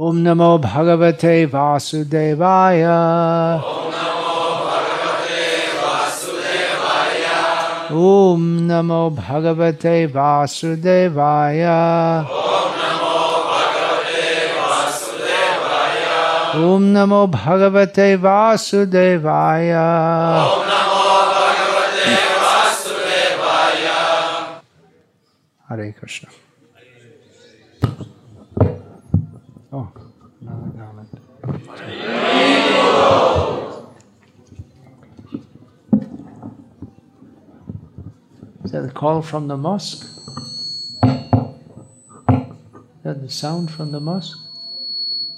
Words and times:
ओम 0.00 0.16
नमो 0.16 0.58
भगवते 0.58 1.44
वासुदेवाय। 1.46 2.82
ओम 7.92 8.42
नमो 8.70 9.10
भगवते 9.10 10.06
वासुदेवाय। 10.06 11.64
ओम 16.64 16.82
नमो 16.82 17.26
भगवते 17.26 18.14
वासुदेवाय। 18.14 19.72
हरे 25.70 25.90
Krishna. 25.90 26.37
Is 38.68 38.72
that 38.72 38.82
the 38.82 38.92
call 38.92 39.22
from 39.22 39.48
the 39.48 39.56
mosque? 39.56 40.04
Is 42.28 43.02
that 43.02 43.22
the 43.22 43.30
sound 43.30 43.70
from 43.70 43.92
the 43.92 43.98
mosque? 43.98 44.38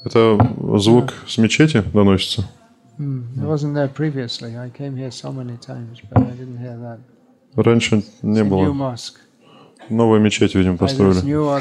Это 0.05 0.37
звук 0.79 1.15
с 1.29 1.39
мечети 1.39 1.81
доносится? 1.95 2.45
Hmm. 2.99 3.23
It 3.37 3.47
wasn't 3.47 3.75
there 3.75 3.87
previously. 3.87 4.57
I 4.57 4.69
came 4.71 4.97
here 4.97 5.13
so 5.13 5.31
many 5.31 5.57
times, 5.59 6.01
but 6.13 6.25
I 6.25 6.33
didn't 6.33 6.59
hear 6.59 6.77
that. 6.79 6.99
Раньше 7.55 8.03
не 8.23 8.41
a 8.41 8.45
было. 8.45 8.97
Новую 9.89 10.21
мечеть, 10.21 10.57
видимо, 10.57 10.77
построили. 10.77 11.21
a 11.21 11.61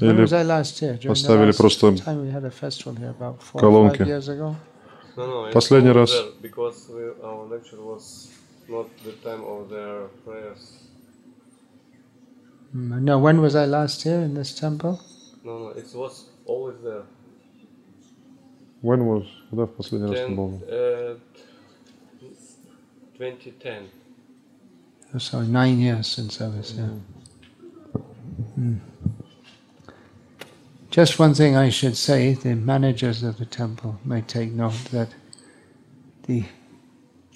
Или 0.00 1.08
поставили 1.08 1.52
просто 1.52 1.94
a 1.94 3.36
колонки. 3.60 4.02
five 5.17 5.17
years 5.17 5.17
ago. 5.17 5.25
No, 5.25 5.27
no, 5.27 5.45
it's 5.45 5.53
Последний 5.53 5.89
over 5.89 5.99
раз. 5.99 6.11
there, 6.11 6.31
because 6.41 6.89
we, 6.89 7.03
our 7.23 7.45
lecture 7.47 7.81
was 7.81 8.29
not 8.69 8.87
the 9.03 9.11
time 9.23 9.43
of 9.43 9.69
their 9.69 10.07
prayers. 10.25 10.79
Mm, 12.75 13.01
No, 13.03 13.19
when 13.19 13.39
was 13.41 13.55
I 13.55 13.65
last 13.65 14.03
here 14.03 14.21
in 14.21 14.33
this 14.33 14.53
temple? 14.59 14.99
No, 15.43 15.59
no, 15.59 15.67
it 15.69 15.85
was 15.93 16.25
always 16.45 16.77
there. 16.83 17.03
When 18.81 19.05
was? 19.05 19.25
Когда 19.49 19.65
в 19.65 19.75
последний 19.75 20.09
раз 20.09 20.19
ты 20.19 20.25
Ten, 20.27 20.35
был? 20.35 20.61
uh, 20.69 21.17
2010. 23.17 23.89
Oh, 25.13 25.19
sorry, 25.19 25.47
nine 25.47 25.79
years 25.79 26.07
since 26.07 26.41
I 26.41 26.47
was 26.47 26.71
here. 26.71 26.89
Mm. 28.57 28.79
Just 30.97 31.17
one 31.19 31.33
thing 31.33 31.55
I 31.55 31.69
should 31.69 31.97
say: 31.97 32.33
the 32.35 32.55
managers 32.55 33.23
of 33.23 33.37
the 33.37 33.45
temple 33.45 33.95
may 34.05 34.21
take 34.21 34.51
note 34.51 34.91
that 34.91 35.09
the 36.27 36.43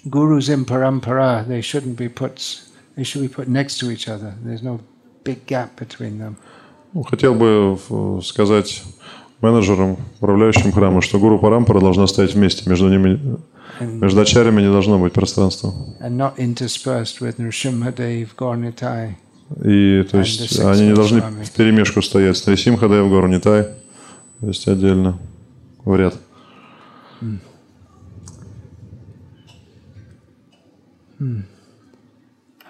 gurus 0.08 0.48
in 0.48 0.64
parampara 0.64 1.44
they 1.46 1.60
shouldn't 1.60 1.96
be 1.96 2.08
put 2.08 2.62
they 2.96 3.02
should 3.04 3.20
be 3.22 3.28
put 3.28 3.48
next 3.48 3.78
to 3.80 3.90
each 3.90 4.08
other. 4.08 4.34
There's 4.44 4.62
no 4.62 4.80
big 5.24 5.46
gap 5.46 5.76
between 5.76 6.18
them. 6.18 6.36
Ну, 6.94 7.02
хотел 7.02 7.34
бы 7.34 7.76
э, 7.90 8.20
сказать 8.22 8.82
менеджерам, 9.42 9.98
управляющим 10.20 10.72
храма, 10.72 11.02
что 11.02 11.18
гуру 11.18 11.38
Парампара 11.38 11.80
должна 11.80 12.06
стоять 12.06 12.34
вместе. 12.34 12.68
Между 12.68 12.88
ними, 12.88 13.38
And, 13.80 14.00
между 14.00 14.20
ачарями 14.20 14.62
не 14.62 14.70
должно 14.70 14.98
быть 14.98 15.12
пространства. 15.12 15.72
and 16.00 16.16
not 16.16 16.36
interspersed 16.38 17.20
with 17.20 17.38
Nrsimhadev, 17.38 18.34
Gornitai. 18.36 19.16
И 19.61 20.03
то 20.09 20.19
есть 20.19 20.59
они 20.59 20.87
не 20.87 20.93
должны 20.93 21.21
в 21.21 21.51
перемешку 21.51 22.01
стоять. 22.01 22.37
с 22.37 22.45
Нарисимхадев, 22.47 23.07
Гору 23.09 23.27
Нитай. 23.27 23.67
То 24.39 24.47
есть 24.47 24.67
отдельно, 24.67 25.19
в 25.85 25.95
ряд. 25.95 26.15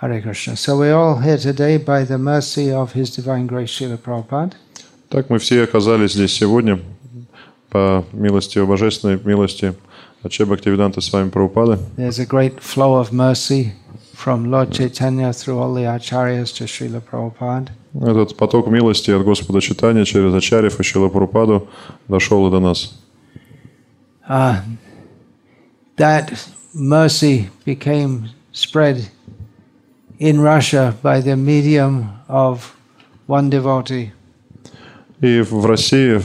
Hare 0.02 0.22
Krishna. 0.22 0.56
So 0.56 0.78
we're 0.78 0.94
all 0.94 1.20
here 1.20 1.38
today 1.38 1.78
by 1.78 2.04
the 2.04 2.18
mercy 2.18 2.70
of 2.72 2.92
His 2.94 3.10
Divine 3.16 3.48
Grace 3.48 3.72
Srila 3.72 3.98
Prabhupada. 3.98 4.54
Так 5.10 5.30
мы 5.30 5.40
все 5.40 5.64
оказались 5.64 6.14
здесь 6.14 6.34
сегодня 6.34 6.80
по 7.70 8.04
милости, 8.12 8.60
божественной 8.60 9.20
милости 9.24 9.74
Аче 10.24 10.46
Бхактивиданта 10.46 11.02
с 11.02 11.12
вами 11.12 11.30
Прабхупады. 11.30 11.80
There's 11.98 12.20
a 12.20 12.26
great 12.26 12.60
flow 12.60 13.00
of 13.00 13.12
mercy 13.12 13.74
from 14.14 14.52
Lord 14.52 14.72
Chaitanya 14.72 15.34
through 15.34 15.60
all 15.60 15.74
the 15.74 15.84
acharyas 15.84 16.54
to 16.58 16.66
Srila 16.66 17.02
Prabhupada. 17.02 17.70
Этот 17.94 18.36
поток 18.36 18.68
милости 18.68 19.12
от 19.12 19.24
Господа 19.24 19.62
Читания 19.62 20.06
через 20.06 20.34
Ачарьев 20.34 20.80
и 20.80 20.84
Шила 20.84 21.10
Прабхупаду 21.10 21.68
дошел 22.08 22.48
и 22.48 22.52
до 22.52 22.60
нас. 22.60 23.00
Uh, 24.28 24.62
that 25.98 26.34
mercy 26.74 27.50
became 27.66 28.30
spread 28.52 29.10
in 30.18 30.40
Russia 30.40 30.96
by 31.04 31.20
the 31.22 31.36
medium 31.36 32.08
of 32.28 32.76
one 33.28 33.50
devotee. 33.50 34.12
И 35.22 35.42
в 35.42 35.66
России 35.66 36.22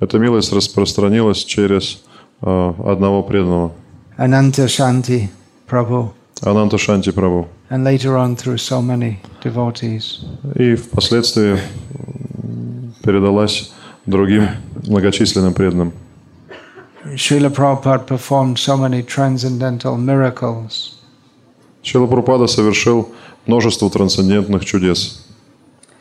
эта 0.00 0.18
милость 0.18 0.52
распространилась 0.52 1.44
через 1.44 2.02
э, 2.40 2.72
одного 2.84 3.22
преданного, 3.22 3.72
Ananta 4.16 4.66
Shanti 4.66 5.28
Prabhu, 5.68 6.12
Ананта 6.42 6.78
Шанти 6.78 7.10
Прабу. 7.12 7.48
and 7.70 7.84
later 7.84 8.16
on 8.16 8.34
through 8.36 8.56
so 8.58 8.80
many 8.82 9.18
devotees. 9.42 10.20
И 10.56 10.74
впоследствии 10.74 11.58
передалась 13.02 13.72
другим 14.06 14.48
многочисленным 14.86 15.54
преданным. 15.54 15.92
Srila 17.16 17.50
Prabhupada 17.50 18.06
performed 18.06 18.58
so 18.58 18.76
many 18.76 19.02
transcendental 19.02 19.96
miracles. 19.96 20.92
Шила 21.82 22.06
Прабхупада 22.06 22.46
совершил 22.46 23.08
множество 23.46 23.88
трансцендентных 23.90 24.64
чудес. 24.64 25.24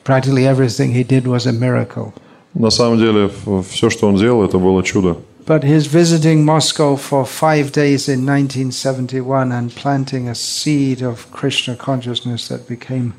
Practically 0.03 0.45
everything 0.45 0.91
he 0.91 1.03
did 1.03 1.25
was 1.25 1.45
a 1.47 1.53
miracle. 1.53 2.13
На 2.53 2.69
самом 2.69 2.97
деле, 2.97 3.29
все, 3.69 3.89
что 3.89 4.07
он 4.07 4.15
делал, 4.17 4.43
это 4.43 4.57
было 4.57 4.83
чудо. 4.83 5.17
But 5.48 5.62
his 5.62 5.86
visiting 5.86 6.44
Moscow 6.44 6.96
for 6.96 7.26
five 7.26 7.70
days 7.70 8.08
in 8.08 8.24
1971 8.24 9.52
and 9.52 9.70
planting 9.70 10.28
a 10.28 10.34
seed 10.34 11.02
of 11.02 11.30
Krishna 11.30 11.76
consciousness 11.76 12.48
that 12.48 12.66
became 12.66 13.12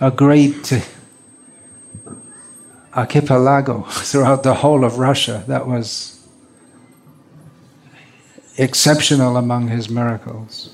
a 0.00 0.10
great 0.12 0.72
archipelago 2.94 3.82
throughout 3.88 4.42
the 4.42 4.54
whole 4.54 4.84
of 4.84 4.98
Russia, 4.98 5.44
that 5.48 5.66
was 5.66 6.20
exceptional 8.56 9.36
among 9.36 9.68
his 9.68 9.90
miracles. 9.90 10.70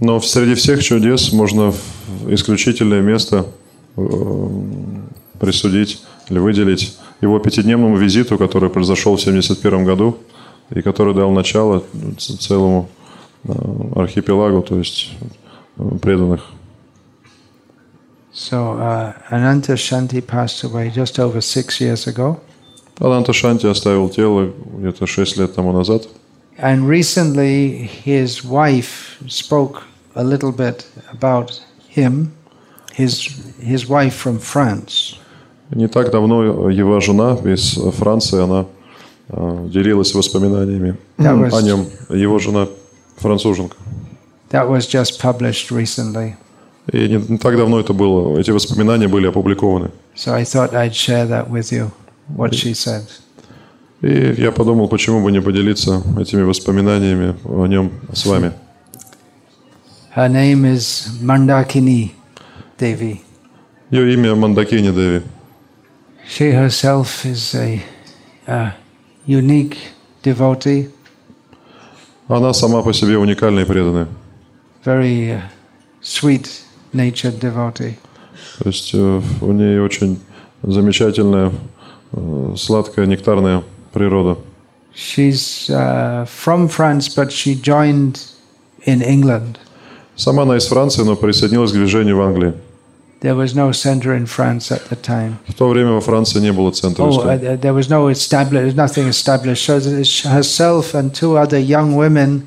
Но 0.00 0.20
среди 0.20 0.54
всех 0.54 0.82
чудес 0.82 1.32
можно 1.32 1.70
в 1.70 2.32
исключительное 2.32 3.00
место 3.00 3.46
э, 3.96 4.02
присудить 5.40 6.02
или 6.28 6.38
выделить 6.38 6.98
его 7.21 7.39
пятидневному 7.39 7.97
визиту, 7.97 8.37
который 8.37 8.69
произошел 8.69 9.15
в 9.15 9.19
1971 9.19 9.85
году 9.85 10.17
и 10.69 10.81
который 10.81 11.13
дал 11.13 11.31
начало 11.31 11.83
целому 12.17 12.89
э, 13.43 13.51
архипелагу, 13.95 14.61
то 14.61 14.77
есть 14.77 15.11
э, 15.77 15.97
преданных. 16.01 16.41
So 18.33 18.79
uh, 18.79 19.13
Ananta 19.29 19.75
Shanti 19.75 20.21
passed 20.21 20.63
away 20.63 20.89
just 20.89 21.19
over 21.19 21.41
six 21.41 21.81
years 21.81 22.07
ago. 22.07 22.39
Ананта 22.99 23.33
Шанти 23.33 23.67
оставил 23.67 24.09
тело 24.09 24.53
где-то 24.77 25.07
6 25.07 25.37
лет 25.37 25.55
тому 25.55 25.73
назад. 25.73 26.07
And 26.57 26.87
recently, 26.87 27.89
his 28.05 28.43
wife 28.45 29.17
spoke 29.27 29.83
a 30.15 30.23
little 30.23 30.51
bit 30.51 30.85
about 31.11 31.59
him, 31.89 32.33
his, 32.93 33.27
his 33.59 33.89
wife 33.89 34.13
from 34.13 34.37
France. 34.37 35.17
Не 35.71 35.87
так 35.87 36.11
давно 36.11 36.69
его 36.69 36.99
жена 36.99 37.37
из 37.45 37.75
Франции, 37.97 38.41
она 38.43 38.65
э, 39.29 39.67
делилась 39.69 40.13
воспоминаниями 40.13 40.97
was- 41.17 41.57
о 41.57 41.61
нем. 41.61 41.85
Его 42.09 42.39
жена 42.39 42.67
француженка. 43.17 43.77
That 44.51 44.69
was 44.69 44.81
just 44.81 45.21
published 45.21 45.71
recently. 45.71 46.33
И 46.91 47.07
не, 47.07 47.15
не 47.29 47.37
так 47.37 47.55
давно 47.55 47.79
это 47.79 47.93
было, 47.93 48.37
эти 48.37 48.51
воспоминания 48.51 49.07
были 49.07 49.27
опубликованы. 49.27 49.91
So 50.15 50.33
I 50.33 50.43
thought 50.43 50.73
I'd 50.73 50.91
share 50.93 51.25
that 51.29 51.49
with 51.49 51.71
you, 51.71 51.89
what 52.35 52.51
she 52.51 52.73
said. 52.73 53.03
И 54.01 54.41
я 54.41 54.51
подумал, 54.51 54.89
почему 54.89 55.23
бы 55.23 55.31
не 55.31 55.41
поделиться 55.41 56.01
этими 56.19 56.41
воспоминаниями 56.41 57.35
о 57.45 57.65
нем 57.67 57.91
с 58.11 58.25
вами. 58.25 58.51
Her 60.17 60.27
name 60.29 60.65
is 60.65 61.07
Mandakini 61.21 62.11
Devi. 62.77 63.21
Ее 63.89 64.13
имя 64.13 64.35
Мандакини 64.35 64.91
Деви. 64.91 65.21
She 66.31 66.51
herself 66.53 67.25
is 67.25 67.53
a, 67.55 67.83
a 68.47 68.71
unique 69.27 69.75
devotee, 70.23 70.89
Она 72.29 72.53
сама 72.53 72.81
по 72.81 72.93
себе 72.93 73.17
уникальная 73.17 73.63
и 73.63 73.67
преданная. 73.67 74.07
very 74.85 75.31
uh, 75.33 75.41
sweet 76.01 76.47
natured 76.93 77.37
devotee. 77.39 77.97
То 78.59 78.69
есть 78.69 78.91
э, 78.93 79.21
у 79.41 79.51
нее 79.51 79.83
очень 79.83 80.19
замечательная, 80.63 81.51
э, 82.13 82.53
сладкая, 82.57 83.07
нектарная 83.07 83.63
природа. 83.91 84.37
She's 84.95 85.69
uh, 85.69 86.25
from 86.25 86.69
France, 86.69 87.09
but 87.09 87.29
she 87.33 87.55
joined 87.61 88.19
in 88.85 89.01
England. 89.01 89.57
Сама 90.15 90.43
она 90.43 90.55
из 90.55 90.65
Франции, 90.67 91.03
но 91.03 91.17
присоединилась 91.17 91.71
к 91.71 91.75
движению 91.75 92.15
в 92.15 92.21
Англии. 92.21 92.53
There 93.20 93.34
was 93.34 93.54
no 93.54 93.72
center 93.72 94.14
in 94.14 94.26
France 94.26 94.70
at 94.70 94.88
the 94.90 94.96
time. 94.96 95.38
В 95.48 95.54
то 95.54 95.68
время 95.68 95.92
во 95.92 96.00
Франции 96.00 96.38
не 96.40 96.52
было 96.52 96.70
центра 96.70 97.02
Oh, 97.04 97.10
ислама. 97.10 97.32
uh, 97.34 97.56
there 97.60 97.72
was 97.74 97.88
no 97.88 98.08
established, 98.10 98.76
nothing 98.76 99.08
established. 99.08 99.64
So 99.64 99.80
that 99.80 100.04
she- 100.04 100.28
herself 100.28 100.94
and 100.94 101.12
two 101.14 101.36
other 101.38 101.58
young 101.58 101.96
women, 101.96 102.42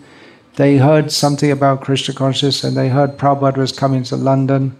they 0.57 0.77
heard 0.77 1.11
something 1.11 1.51
about 1.51 1.81
Krishna 1.81 2.13
consciousness, 2.13 2.63
and 2.63 2.77
they 2.77 2.89
heard 2.89 3.17
Prabhupada 3.17 3.57
was 3.57 3.71
coming 3.71 4.03
to 4.03 4.15
London, 4.15 4.73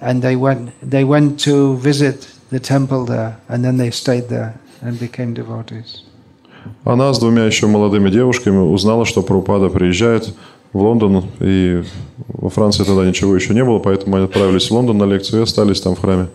and 0.00 0.22
they 0.22 0.36
went. 0.36 0.70
They 0.80 1.04
went 1.04 1.40
to 1.44 1.76
visit 1.76 2.28
the 2.50 2.60
temple 2.60 3.04
there, 3.04 3.36
and 3.48 3.64
then 3.64 3.78
they 3.78 3.90
stayed 3.90 4.28
there 4.28 4.54
and 4.80 4.98
became 4.98 5.34
devotees. 5.34 6.04
Она 6.84 7.12
с 7.12 7.18
двумя 7.18 7.44
еще 7.46 7.66
молодыми 7.66 8.10
девушками 8.10 8.58
узнала, 8.58 9.04
что 9.06 9.22
Прабхупада 9.22 9.70
приезжает 9.70 10.32
в 10.75 10.81
Лондон, 10.81 11.23
и 11.39 11.83
во 12.27 12.49
Франции 12.49 12.83
тогда 12.83 13.05
ничего 13.05 13.33
еще 13.33 13.53
не 13.53 13.63
было, 13.63 13.79
поэтому 13.79 14.17
они 14.17 14.25
отправились 14.25 14.69
в 14.69 14.71
Лондон 14.71 14.97
на 14.97 15.05
лекцию 15.05 15.39
и 15.39 15.43
остались 15.43 15.79
там 15.79 15.95
в 15.95 16.01
храме. 16.01 16.27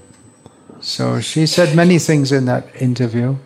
So 0.81 1.21
she 1.21 1.45
said 1.45 1.75
many 1.75 1.99
things 1.99 2.33
in 2.33 2.47
that 2.47 2.65
interview. 2.81 3.37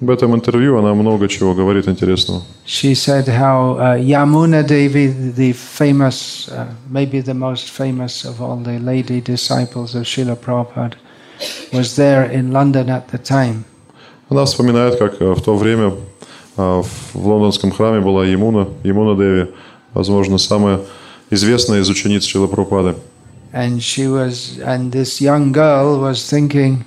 В 0.00 0.08
этом 0.08 0.34
интервью 0.34 0.78
она 0.78 0.94
много 0.94 1.28
чего 1.28 1.52
говорит 1.54 1.86
интересного. 1.86 2.42
She 2.64 2.94
said 2.94 3.26
how 3.28 3.76
uh, 3.76 3.98
Yamuna 3.98 4.66
Devi, 4.66 5.08
the 5.36 5.52
famous, 5.52 6.48
uh, 6.48 6.66
maybe 6.88 7.20
the 7.20 7.34
most 7.34 7.68
famous 7.68 8.24
of 8.24 8.40
all 8.40 8.56
the 8.56 8.78
lady 8.78 9.20
disciples 9.20 9.94
of 9.94 10.04
Srila 10.04 10.36
Prabhupada, 10.36 10.94
was 11.74 11.94
there 11.96 12.24
in 12.24 12.52
London 12.52 12.88
at 12.88 13.08
the 13.08 13.18
time. 13.18 13.64
Она 14.30 14.46
вспоминает, 14.46 14.96
как 14.96 15.20
э, 15.20 15.34
в 15.34 15.42
то 15.42 15.56
время 15.56 15.92
э, 16.56 16.82
в 17.12 17.26
лондонском 17.26 17.70
храме 17.70 18.00
была 18.00 18.24
Емуна, 18.24 18.68
Емуна 18.82 19.14
Деви, 19.14 19.48
возможно, 19.98 20.38
самая 20.38 20.80
известная 21.28 21.80
из 21.80 21.90
учениц 21.90 22.24
Шила 22.24 22.46
Прабхупады. 22.46 22.94
And 23.52 23.80
she 23.80 24.06
was, 24.06 24.60
and 24.64 24.92
this 24.92 25.20
young 25.20 25.52
girl 25.52 25.98
was 26.00 26.30
thinking 26.30 26.84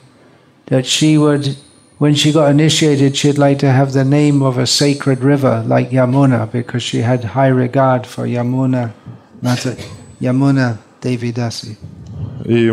that 0.67 0.85
she 0.85 1.17
would, 1.17 1.57
when 1.97 2.15
she 2.15 2.31
got 2.31 2.51
initiated, 2.51 3.17
she'd 3.17 3.37
like 3.37 3.59
to 3.59 3.71
have 3.71 3.91
the 3.91 4.05
name 4.05 4.41
of 4.41 4.57
a 4.57 4.65
sacred 4.65 5.19
river 5.23 5.63
like 5.67 5.89
Yamuna 5.89 6.49
because 6.51 6.83
she 6.83 6.99
had 6.99 7.23
high 7.23 7.49
regard 7.49 8.07
for 8.07 8.25
Yamuna, 8.25 8.93
Mata, 9.41 9.75
Yamuna 10.21 10.77
Devi 11.01 11.33
Dasi. 11.33 11.75
И 12.45 12.71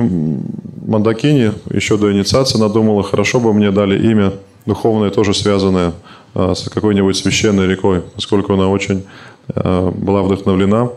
Мандакини 0.87 1.52
еще 1.70 1.96
до 1.99 2.12
инициации 2.12 2.58
надумала, 2.58 3.02
хорошо 3.02 3.40
бы 3.40 3.52
мне 3.52 3.70
дали 3.70 3.99
имя 4.11 4.32
духовное, 4.67 5.11
тоже 5.11 5.35
связанное 5.35 5.93
а, 6.35 6.55
с 6.55 6.69
какой-нибудь 6.69 7.17
священной 7.17 7.67
рекой, 7.67 8.02
поскольку 8.14 8.55
она 8.55 8.69
очень 8.69 8.99
а, 8.99 9.27
была 9.54 10.22
вдохновлена 10.22 10.90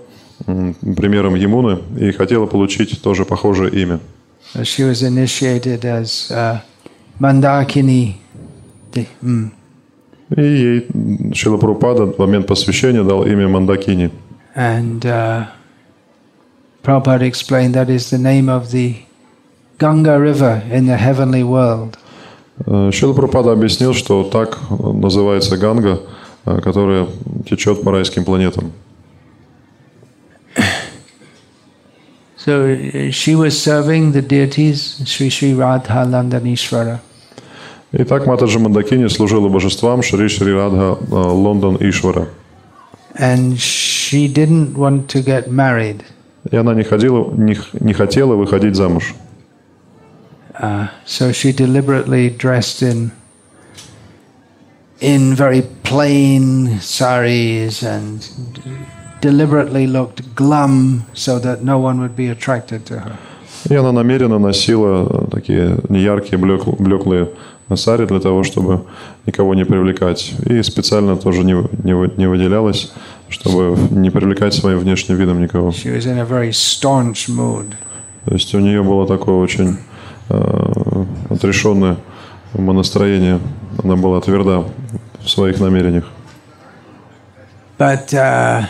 примером 0.45 1.35
Емуны 1.35 1.79
и 1.97 2.11
хотела 2.11 2.45
получить 2.45 3.01
тоже 3.01 3.25
похожее 3.25 3.71
имя. 3.71 3.99
So 4.53 4.63
she 4.63 4.83
was 4.83 5.03
initiated 5.03 5.85
as 5.85 6.31
uh, 6.31 6.59
Mandakini. 7.19 8.15
Mm. 9.21 9.51
И 10.35 10.41
ей 10.41 11.33
Шила 11.33 11.57
Прабхупада 11.57 12.05
в 12.05 12.17
момент 12.17 12.47
посвящения 12.47 13.03
дал 13.03 13.25
имя 13.25 13.47
Мандакини. 13.47 14.11
And 14.55 15.05
uh, 15.05 15.47
Prabhupada 16.83 17.21
explained 17.21 17.75
that 17.75 17.89
is 17.89 18.09
the 18.09 18.17
name 18.17 18.49
of 18.49 18.71
the 18.71 18.95
Ganga 19.77 20.19
River 20.19 20.63
in 20.71 20.87
the 20.87 20.97
heavenly 20.97 21.43
world. 21.43 21.97
Э, 22.65 22.91
Шила 22.91 23.13
объяснил, 23.51 23.93
что 23.93 24.23
так 24.23 24.59
называется 24.69 25.57
Ганга, 25.57 25.89
э, 25.93 26.20
которая 26.45 27.07
течет 27.47 27.83
по 27.83 27.91
райским 27.91 28.25
планетам. 28.25 28.71
So 32.43 32.65
uh, 32.65 33.11
she 33.11 33.35
was 33.35 33.61
serving 33.61 34.13
the 34.13 34.21
deities, 34.23 35.01
Sri 35.05 35.29
Sri 35.29 35.53
Radha 35.53 36.05
Landanishvara. 36.05 36.99
Итак, 37.93 38.25
Матаджи 38.25 38.57
Мандакини 38.57 39.07
служила 39.09 39.49
божествам 39.49 40.01
Шри 40.01 40.29
Шри 40.29 40.53
Радха 40.53 40.97
э, 40.99 41.13
Лондон 41.13 41.77
Ишвара. 41.79 42.29
And 43.15 43.59
she 43.59 44.27
didn't 44.27 44.77
want 44.77 45.09
to 45.09 45.21
get 45.21 45.49
married. 45.49 46.03
И 46.49 46.55
она 46.55 46.73
не, 46.73 46.83
ходила, 46.83 47.29
не, 47.31 47.57
не 47.79 47.93
хотела 47.93 48.35
выходить 48.35 48.75
замуж. 48.75 49.13
Uh, 50.57 50.87
so 51.05 51.31
she 51.31 51.51
deliberately 51.51 52.29
dressed 52.29 52.81
in 52.81 53.11
in 55.01 55.35
very 55.35 55.63
plain 55.83 56.79
saris 56.79 57.83
and 57.83 58.29
deliberately 59.19 59.87
looked 59.87 60.35
glum 60.35 61.03
so 61.13 61.39
that 61.39 61.63
no 61.63 61.77
one 61.79 61.99
would 61.99 62.15
be 62.15 62.29
attracted 62.29 62.85
to 62.85 62.99
her. 62.99 63.17
И 63.69 63.75
она 63.75 63.91
намеренно 63.91 64.39
носила 64.39 65.27
такие 65.29 65.77
неяркие, 65.89 66.39
блекл- 66.39 66.75
блеклые 66.79 67.29
сари 67.75 68.05
для 68.05 68.19
того, 68.19 68.43
чтобы 68.43 68.81
никого 69.25 69.53
не 69.53 69.65
привлекать. 69.65 70.33
И 70.45 70.61
специально 70.63 71.15
тоже 71.15 71.43
не, 71.43 71.53
не, 71.83 72.17
не 72.17 72.27
выделялась, 72.27 72.91
чтобы 73.29 73.77
не 73.91 74.09
привлекать 74.09 74.53
своим 74.53 74.79
внешним 74.79 75.17
видом 75.17 75.41
никого. 75.41 75.69
She 75.69 75.95
was 75.95 76.05
in 76.05 76.17
a 76.19 76.25
very 76.25 76.51
staunch 76.51 77.29
mood. 77.29 77.67
То 78.25 78.33
есть 78.33 78.53
у 78.55 78.59
нее 78.59 78.83
было 78.83 79.07
такое 79.07 79.35
очень 79.35 79.77
э, 80.29 81.05
отрешенное 81.29 81.97
настроение. 82.53 83.39
Она 83.83 83.95
была 83.95 84.21
тверда 84.21 84.65
в 85.23 85.29
своих 85.29 85.59
намерениях. 85.59 86.05
But 87.77 88.13
uh, 88.13 88.67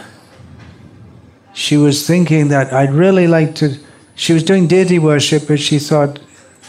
she 1.54 1.78
was 1.78 2.06
thinking 2.08 2.48
that 2.50 2.72
I'd 2.72 2.94
really 2.94 3.28
like 3.28 3.56
to. 3.56 3.78
She 4.16 4.34
was 4.34 4.44
doing 4.44 4.68
deity 4.68 5.00
worship, 5.00 5.48
but 5.48 5.60
she 5.60 5.80
thought, 5.80 6.20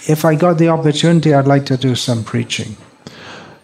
if 0.09 0.25
I 0.25 0.35
got 0.35 0.59
the 0.59 0.69
opportunity, 0.69 1.35
I'd 1.35 1.47
like 1.47 1.67
to 1.67 1.77
do 1.77 1.95
some 1.95 2.25
preaching. 2.25 2.77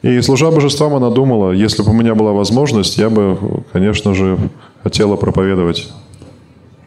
И 0.02 0.20
служа 0.22 0.50
божествам, 0.50 0.94
она 0.94 1.10
думала, 1.10 1.50
если 1.50 1.82
бы 1.82 1.90
у 1.90 1.92
меня 1.92 2.14
была 2.14 2.32
возможность, 2.32 2.98
я 2.98 3.10
бы, 3.10 3.64
конечно 3.72 4.14
же, 4.14 4.38
хотела 4.84 5.16
проповедовать. 5.16 5.88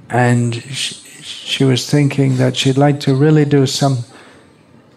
And 0.10 0.54
she, 0.72 0.96
she 1.22 1.66
was 1.66 1.86
thinking 1.90 2.38
that 2.38 2.56
she'd 2.56 2.78
like 2.78 3.00
to 3.02 3.14
really 3.14 3.44
do 3.44 3.66
some 3.66 3.98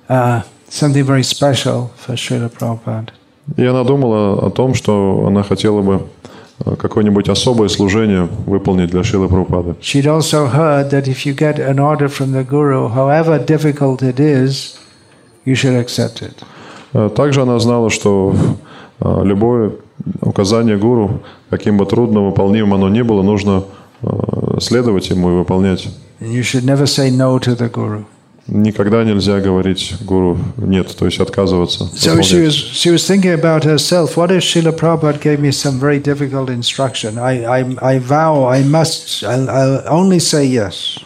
uh, 0.08 0.42
something 0.74 1.04
very 1.04 1.22
special 1.22 1.90
for 1.96 2.16
Srila 2.16 2.50
Prabhupada. 2.50 3.10
И 3.56 3.64
она 3.64 3.84
думала 3.84 4.46
о 4.46 4.50
том, 4.50 4.74
что 4.74 5.24
она 5.26 5.42
хотела 5.42 5.82
бы 5.82 6.06
э, 6.64 6.76
какое-нибудь 6.76 7.28
особое 7.28 7.68
служение 7.68 8.28
выполнить 8.46 8.90
для 8.90 9.04
Шилы 9.04 9.28
Прабхупады. 9.28 9.76
She'd 9.80 10.06
also 10.06 10.48
heard 10.48 10.90
that 10.90 11.06
if 11.06 11.24
you 11.26 11.34
get 11.34 11.58
an 11.58 11.78
order 11.78 12.08
from 12.08 12.32
the 12.32 12.42
Guru, 12.42 12.88
however 12.88 13.38
difficult 13.38 14.02
it 14.02 14.18
is, 14.18 14.76
you 15.44 15.54
should 15.54 15.78
accept 15.78 16.22
it. 16.22 16.34
Э, 16.94 17.10
Также 17.14 17.42
она 17.42 17.58
знала, 17.58 17.90
что 17.90 18.34
э, 19.00 19.20
любое 19.24 19.72
указание 20.22 20.76
гуру, 20.76 21.20
каким 21.50 21.76
бы 21.76 21.86
трудно 21.86 22.26
выполнимым 22.26 22.74
оно 22.74 22.88
ни 22.88 23.02
было, 23.02 23.22
нужно 23.22 23.64
следовать 24.60 25.08
ему 25.08 25.30
и 25.30 25.34
выполнять. 25.38 25.88
And 26.20 26.30
you 26.30 26.42
should 26.42 26.64
never 26.64 26.84
say 26.86 27.10
no 27.10 27.38
to 27.38 27.56
the 27.56 27.70
Guru. 27.70 28.04
Никогда 28.46 29.04
нельзя 29.04 29.40
говорить 29.40 29.94
гуру 30.02 30.38
нет, 30.58 30.94
то 30.96 31.06
есть 31.06 31.18
отказываться. 31.18 31.84
So 31.94 32.20
she 32.20 32.44
was 32.44 32.52
she 32.52 32.90
was 32.90 33.06
thinking 33.06 33.32
about 33.32 33.64
herself. 33.64 34.16
What 34.16 34.30
if 34.30 34.42
Srila 34.42 34.72
Prabhupada 34.72 35.18
gave 35.18 35.40
me 35.40 35.50
some 35.50 35.80
very 35.80 35.98
difficult 35.98 36.50
instruction? 36.50 37.18
I 37.18 37.44
I, 37.44 37.76
I 37.80 37.98
vow 37.98 38.46
I 38.46 38.62
must. 38.62 39.24
I'll, 39.24 39.48
I'll 39.48 39.82
only 39.88 40.18
say 40.18 40.44
yes. 40.44 41.00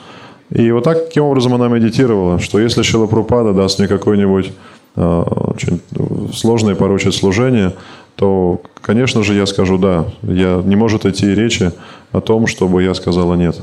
И 0.50 0.70
вот 0.72 0.84
так, 0.84 1.08
таким 1.08 1.24
образом 1.24 1.54
она 1.54 1.68
медитировала, 1.68 2.38
что 2.40 2.58
если 2.58 2.82
Шила 2.82 3.06
Прупада 3.06 3.52
даст 3.52 3.78
мне 3.78 3.86
какое-нибудь 3.86 4.52
э, 4.96 5.00
очень 5.00 5.80
сложное 6.32 6.74
порочит 6.74 7.14
служение, 7.14 7.74
то, 8.16 8.62
конечно 8.80 9.22
же, 9.22 9.34
я 9.34 9.44
скажу 9.46 9.78
«да». 9.78 10.06
Я, 10.22 10.62
не 10.64 10.74
может 10.74 11.04
идти 11.04 11.34
речи 11.34 11.70
о 12.12 12.20
том, 12.20 12.46
чтобы 12.46 12.82
я 12.82 12.94
сказала 12.94 13.34
«нет». 13.34 13.60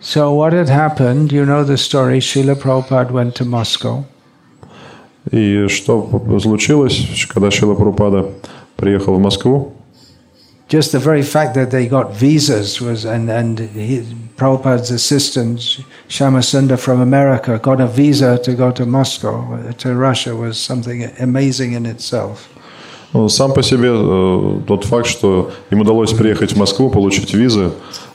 So 0.00 0.32
what 0.32 0.52
had 0.52 0.68
happened? 0.68 1.32
You 1.32 1.44
know 1.44 1.64
the 1.64 1.76
story. 1.76 2.20
Srila 2.20 2.54
Prabhupada 2.54 3.10
went 3.10 3.34
to 3.36 3.44
Moscow. 3.44 4.04
И 5.30 5.66
что 5.68 6.08
случилось, 6.40 7.26
когда 7.28 7.50
Шила 7.50 7.74
Прупада 7.74 8.30
приехал 8.76 9.16
в 9.16 9.20
Москву? 9.20 9.72
Just 10.68 10.90
the 10.90 10.98
very 10.98 11.22
fact 11.22 11.54
that 11.54 11.70
they 11.70 11.86
got 11.86 12.12
visas 12.12 12.80
was, 12.80 13.04
and 13.04 13.30
and 13.30 13.58
he, 13.58 14.04
Prabhupada's 14.36 14.90
assistant 14.90 15.78
Shamasunda 16.08 16.76
from 16.76 17.00
America 17.00 17.58
got 17.58 17.80
a 17.80 17.86
visa 17.86 18.38
to 18.38 18.52
go 18.52 18.72
to 18.72 18.84
Moscow 18.84 19.72
to 19.78 19.94
Russia 19.94 20.34
was 20.34 20.58
something 20.58 21.08
amazing 21.20 21.72
in 21.72 21.86
itself. 21.86 22.48
Ну, 23.12 23.28
Сам 23.28 23.52
по 23.52 23.62
себе 23.62 23.90
э, 23.92 24.60
тот 24.66 24.84
факт, 24.84 25.06
что 25.06 25.50
им 25.70 25.80
удалось 25.80 26.12
приехать 26.12 26.52
в 26.52 26.58
Москву, 26.58 26.90
получить 26.90 27.32
визы, 27.32 27.70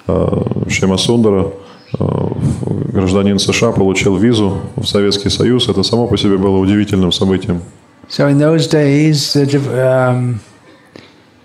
э, 0.08 0.28
Шема 0.70 0.98
Сундара, 0.98 1.48
э, 1.48 1.52
гражданин 1.93 3.39
США 3.39 3.73
получил 3.73 4.17
визу 4.17 4.61
в 4.77 4.87
Советский 4.87 5.31
Союз, 5.31 5.69
это 5.69 5.83
само 5.83 6.07
по 6.07 6.17
себе 6.17 6.37
было 6.37 6.59
удивительным 6.59 7.13
событием. 7.13 7.63
So 8.09 8.29
in 8.29 8.39
those 8.39 8.69
days, 8.69 9.33
the, 9.33 9.47
um, 9.75 10.41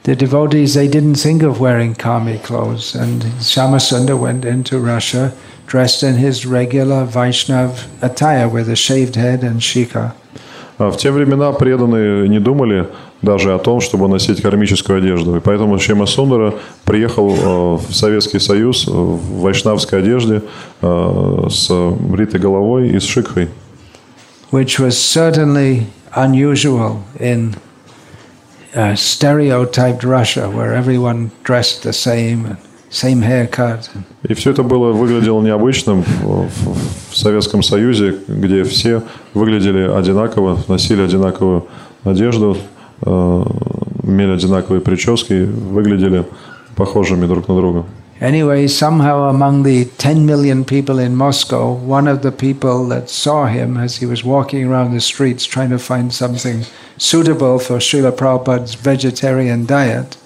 the 0.04 0.16
devotees 0.16 0.76
they 0.76 0.88
didn't 0.88 1.16
think 1.16 1.42
of 1.42 1.60
wearing 1.60 1.96
kami 1.96 2.38
clothes, 2.38 2.96
and 2.96 3.24
Shamasunda 3.40 4.16
went 4.16 4.46
into 4.46 4.80
Russia 4.80 5.34
dressed 5.68 6.04
in 6.04 6.16
his 6.16 6.46
regular 6.46 7.06
Vaishnav 7.06 7.86
attire 8.02 8.48
with 8.48 8.70
a 8.70 8.76
shaved 8.76 9.16
head 9.16 9.44
and 9.44 9.62
shika. 9.62 10.14
А 10.78 10.90
в 10.90 10.98
те 10.98 11.12
времена 11.12 11.52
преданные 11.52 12.28
не 12.28 12.40
думали 12.40 12.88
даже 13.22 13.54
о 13.54 13.60
том, 13.60 13.82
чтобы 13.82 14.08
носить 14.08 14.42
кармическую 14.42 15.00
одежду. 15.00 15.36
И 15.36 15.40
поэтому 15.40 15.80
Шема 15.80 16.06
Сундара 16.06 16.56
приехал 16.86 17.32
э, 17.32 17.78
в 17.88 17.94
Советский 17.94 18.40
Союз 18.40 18.88
в 18.88 19.42
вайшнавской 19.42 20.00
одежде 20.00 20.42
э, 20.82 21.48
с 21.50 21.70
бритой 21.70 22.40
головой 22.40 22.90
и 22.90 23.00
с 23.00 23.04
шикхой. 23.04 23.50
which 24.52 24.80
was 24.80 25.00
certainly 25.00 25.88
unusual 26.16 27.04
in 27.20 27.56
uh, 28.76 28.96
stereotyped 28.96 30.04
Russia, 30.04 30.50
where 30.50 30.74
everyone 30.74 31.32
dressed 31.44 31.84
the 31.84 31.94
same, 31.94 32.46
and 32.46 32.58
same 32.90 33.22
haircut. 33.22 33.90
И 34.24 34.34
все 34.34 34.52
это 34.52 34.64
было 34.64 34.92
выглядело 34.92 35.42
необычным 35.42 36.04
в, 36.22 36.50
в 37.12 37.18
Советском 37.18 37.64
Союзе, 37.64 38.18
где 38.28 38.64
все 38.64 39.02
выглядели 39.34 39.90
одинаково, 39.90 40.60
носили 40.68 41.02
одинаковую 41.02 41.66
одежду, 42.04 42.58
э, 42.58 42.71
имели 43.04 44.32
одинаковые 44.32 44.82
прически, 44.82 45.44
выглядели 45.44 46.26
похожими 46.76 47.26
друг 47.26 47.48
на 47.48 47.56
друга. 47.56 47.86
Anyway, 48.22 48.68
somehow 48.68 49.30
among 49.30 49.64
the 49.64 49.86
10 49.98 50.28
million 50.28 50.64
people 50.64 51.00
in 51.00 51.16
Moscow, 51.16 51.74
one 51.74 52.08
of 52.08 52.22
the 52.22 52.32
people 52.32 52.88
that 52.88 53.10
saw 53.10 53.48
him 53.48 53.78
as 53.78 53.98
he 53.98 54.06
was 54.06 54.24
walking 54.24 54.68
around 54.68 54.94
the 54.94 55.02
streets 55.02 55.44
trying 55.44 55.72
to 55.72 55.80
find 55.80 56.14
something 56.14 56.64
suitable 57.00 57.58
for 57.58 57.80
Srila 57.80 58.12
Prabhupada's 58.12 58.76
vegetarian 58.76 59.66
diet, 59.66 60.18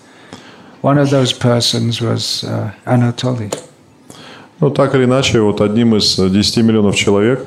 one 0.81 0.97
of 0.97 1.09
those 1.09 1.31
persons 1.31 2.01
was 2.01 2.43
uh, 2.43 2.73
Anatoly. 2.85 3.49
Ну, 4.59 4.69
так 4.71 4.93
или 4.95 5.05
иначе, 5.05 5.39
вот 5.39 5.61
одним 5.61 5.95
из 5.95 6.17
10 6.17 6.57
миллионов 6.63 6.95
человек, 6.95 7.45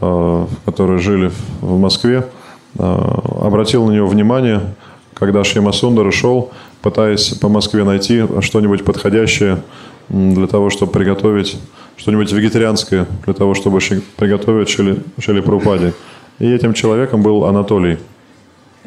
э, 0.00 0.46
которые 0.66 0.98
жили 0.98 1.30
в 1.62 1.78
Москве, 1.78 2.18
э, 2.18 2.35
обратил 2.78 3.86
на 3.86 3.92
него 3.92 4.06
внимание, 4.06 4.74
когда 5.14 5.44
Шьяма 5.44 5.72
Сундара 5.72 6.10
шел, 6.10 6.50
пытаясь 6.82 7.30
по 7.30 7.48
Москве 7.48 7.84
найти 7.84 8.24
что-нибудь 8.40 8.84
подходящее 8.84 9.62
для 10.08 10.46
того, 10.46 10.70
чтобы 10.70 10.92
приготовить 10.92 11.58
что-нибудь 11.96 12.30
вегетарианское, 12.32 13.06
для 13.24 13.34
того, 13.34 13.54
чтобы 13.54 13.80
приготовить 14.16 14.68
Шили, 14.68 15.02
Шили 15.18 15.40
Прабхупаде. 15.40 15.94
И 16.38 16.46
этим 16.46 16.74
человеком 16.74 17.22
был 17.22 17.44
Анатолий. 17.46 17.98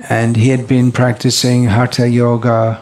And 0.09 0.35
he 0.35 0.49
had 0.49 0.67
been 0.67 0.91
practicing 0.93 1.67
Hatha 1.67 2.07
Yoga 2.07 2.77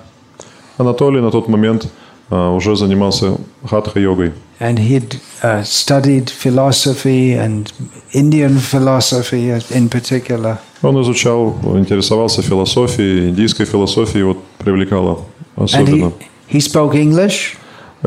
Анатолий 0.78 1.22
на 1.22 1.32
тот 1.32 1.48
момент 1.48 1.92
э, 2.30 2.50
уже 2.50 2.76
занимался 2.76 3.38
хатха-йогой. 3.64 4.34
And 4.60 4.80
he'd 4.80 5.20
uh, 5.44 5.64
studied 5.64 6.30
philosophy 6.30 7.34
and 7.34 7.72
Indian 8.14 8.58
philosophy 8.60 9.50
in 9.72 9.88
particular. 9.90 10.58
Он 10.82 11.00
изучал, 11.02 11.56
интересовался 11.76 12.42
философией, 12.42 13.30
индийской 13.30 13.66
философией, 13.66 14.24
вот 14.24 14.38
привлекало 14.60 15.26
And 15.56 15.66
особенно. 15.66 16.12
he, 16.50 16.58
he 16.58 16.60
spoke 16.60 16.96
English, 16.96 17.56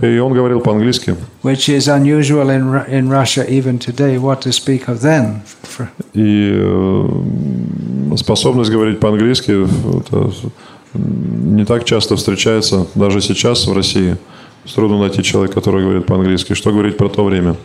И 0.00 0.18
он 0.18 0.32
говорил 0.32 0.60
по-английски. 0.60 1.16
which 1.42 1.68
is 1.68 1.88
unusual 1.88 2.48
in, 2.50 2.70
Ru- 2.70 2.84
in 2.88 3.08
Russia 3.08 3.44
even 3.48 3.78
today. 3.78 4.18
What 4.18 4.40
to 4.42 4.52
speak 4.52 4.86
of 4.88 5.00
then? 5.02 5.42
For, 5.64 5.88
И 6.14 6.52
э, 6.54 8.16
способность 8.16 8.70
говорить 8.70 9.00
по-английски 9.00 9.66
это 9.98 10.30
не 10.94 11.64
так 11.64 11.84
часто 11.84 12.16
встречается 12.16 12.86
даже 12.94 13.20
сейчас 13.20 13.66
в 13.66 13.72
России. 13.72 14.16
Трудно 14.74 14.98
найти 14.98 15.22
человека, 15.22 15.54
который 15.54 15.82
говорит 15.82 16.06
по-английски. 16.06 16.54
Что 16.54 16.70
говорить 16.70 16.96
про 16.96 17.08
то 17.08 17.24
время? 17.24 17.56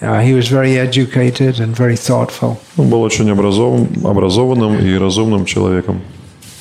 uh, 0.00 0.20
he 0.20 0.32
was 0.32 0.48
very 0.48 0.78
educated 0.78 1.60
and 1.60 1.76
very 1.76 1.96
thoughtful. 1.96 2.58
Он 2.76 2.88
был 2.88 3.02
очень 3.02 3.30
образован, 3.30 3.88
образованным 4.04 4.78
и 4.78 4.96
разумным 4.96 5.44
человеком. 5.44 6.00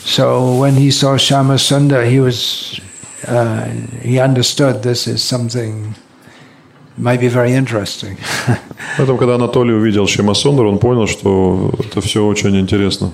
So 0.05 0.57
when 0.57 0.75
he 0.75 0.91
saw 0.91 1.17
Shama 1.17 1.55
Sundar, 1.57 2.05
he 2.05 2.19
was 2.19 2.79
uh, 3.27 3.69
he 4.01 4.19
understood 4.19 4.83
this 4.83 5.07
is 5.07 5.21
something 5.23 5.95
might 6.97 7.19
be 7.19 7.29
very 7.29 7.53
interesting. 7.53 8.17
Поэтому, 8.97 9.17
когда 9.17 9.35
Анатолий 9.35 9.73
увидел 9.73 10.07
Шимасундар, 10.07 10.65
он 10.65 10.79
понял, 10.79 11.07
что 11.07 11.71
это 11.79 12.01
все 12.01 12.25
очень 12.25 12.59
интересно. 12.59 13.11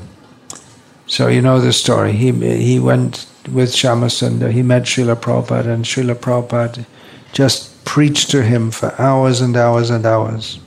So 1.08 1.28
you 1.28 1.42
know 1.42 1.60
the 1.60 1.72
story. 1.72 2.14
He 2.14 2.32
he 2.32 2.80
went 2.80 3.28
with 3.48 3.72
Shamasunda. 3.74 4.52
He 4.52 4.62
met 4.64 4.84
Srila 4.84 5.16
Prabhupada, 5.16 5.68
and 5.74 5.86
Srila 5.86 6.16
Prabhupada 6.16 6.86
just 7.34 7.84
preached 7.86 8.30
to 8.32 8.42
him 8.44 8.72
for 8.72 8.94
hours 9.00 9.42
and 9.42 9.56
hours 9.58 9.90
and 9.90 10.06
hours. 10.06 10.60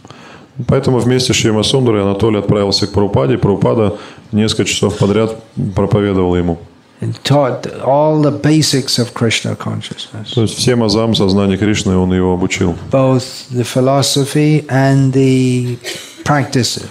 Поэтому 0.67 0.99
вместе 0.99 1.33
с 1.33 1.37
Шимасундарой 1.37 2.03
Анатолий 2.03 2.39
отправился 2.41 2.87
к 2.89 2.93
Прабхупаде, 2.93 3.35
и 3.35 3.37
Прабхупада 3.37 3.95
несколько 4.33 4.65
часов 4.65 4.99
подряд 4.99 5.37
проповедовал 5.75 6.35
ему. 6.37 6.59
And 7.01 7.15
taught 7.23 7.65
all 7.85 8.21
the 8.21 8.33
basics 8.33 8.99
of 8.99 9.15
Krishna 9.15 9.55
consciousness, 9.55 10.35
То 10.35 10.43
есть 10.43 10.57
всем 10.59 10.83
азам 10.83 11.15
сознания 11.15 11.57
Кришны 11.57 11.97
он 11.97 12.13
его 12.13 12.33
обучил. 12.35 12.75
both 12.91 13.23
the 13.53 13.63
philosophy 13.63 14.67
and 14.69 15.13
the 15.13 15.79
practices, 16.25 16.89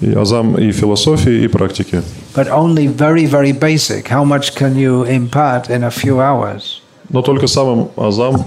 И 0.00 0.12
азам 0.12 0.56
и 0.56 0.70
философии, 0.70 1.42
и 1.42 1.48
практики. 1.48 2.02
But 2.38 2.46
only 2.48 2.86
very, 2.86 3.26
very 3.26 3.50
basic. 3.50 4.06
How 4.16 4.24
much 4.24 4.54
can 4.54 4.76
you 4.76 5.02
impart 5.02 5.68
in 5.70 5.82
a 5.82 5.90
few 5.90 6.20
hours? 6.20 6.80
Но 7.10 7.20
только 7.22 7.48
самым 7.48 7.90
азам, 7.96 8.44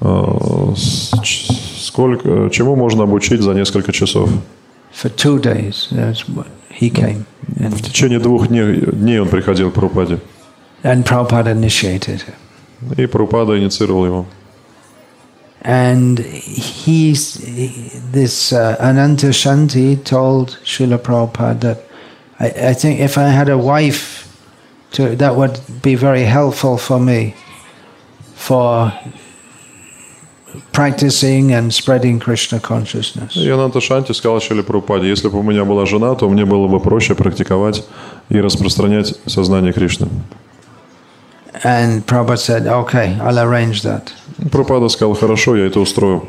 э, 0.00 0.74
сколько, 1.76 2.50
чему 2.50 2.76
можно 2.76 3.02
обучить 3.02 3.40
за 3.42 3.52
несколько 3.54 3.90
часов. 3.92 4.30
For 4.92 5.08
two 5.08 5.40
days, 5.40 5.88
that's 5.90 6.28
what 6.28 6.46
he 6.70 6.88
came, 6.88 7.24
В 7.58 7.82
течение 7.82 8.20
двух 8.20 8.46
дней, 8.46 8.76
дней 8.92 9.18
он 9.18 9.28
приходил 9.28 9.72
к 9.72 9.74
Прабхупаде. 9.74 10.20
and 10.84 11.04
Prabhupada 11.04 11.50
initiated 11.50 12.22
him. 12.22 12.34
И 12.96 13.06
Прабхупада 13.06 13.58
инициировал 13.58 14.06
его. 14.06 14.26
And 15.62 16.18
he's, 16.20 17.38
this 18.12 18.52
uh, 18.52 18.76
Ananta 18.78 19.32
Shanti 19.32 19.96
told 20.04 20.58
Srila 20.64 20.98
Prabhupada 20.98 21.60
that 21.60 21.91
I, 22.42 22.70
I 22.70 22.74
think 22.74 23.00
if 23.00 23.16
I 23.16 23.28
had 23.28 23.48
a 23.48 23.56
wife, 23.56 24.28
to, 24.92 25.16
that 25.16 25.36
would 25.36 25.60
be 25.82 25.94
very 25.94 26.24
helpful 26.24 26.76
for 26.76 26.98
me 27.00 27.34
for 28.34 28.92
practicing 30.72 31.52
and 31.52 31.72
spreading 31.72 32.18
Krishna 32.18 32.60
consciousness. 32.60 33.36
И 33.36 33.48
Ананта 33.48 33.80
Шанти 33.80 34.12
сказал 34.12 34.40
Шили 34.40 34.62
Прабхупаде, 34.62 35.08
если 35.08 35.28
бы 35.28 35.38
у 35.38 35.42
меня 35.42 35.64
была 35.64 35.86
жена, 35.86 36.14
то 36.14 36.28
мне 36.28 36.44
было 36.44 36.66
бы 36.66 36.80
проще 36.80 37.14
практиковать 37.14 37.84
и 38.28 38.40
распространять 38.40 39.14
сознание 39.26 39.72
Кришны. 39.72 40.08
And 41.64 42.04
Prabhupada 42.04 42.38
said, 42.38 42.66
okay, 42.66 43.16
I'll 43.20 43.38
arrange 43.38 43.82
that. 43.82 44.12
Прабхупада 44.50 44.88
сказал, 44.88 45.14
хорошо, 45.14 45.56
я 45.56 45.66
это 45.66 45.78
устрою. 45.80 46.28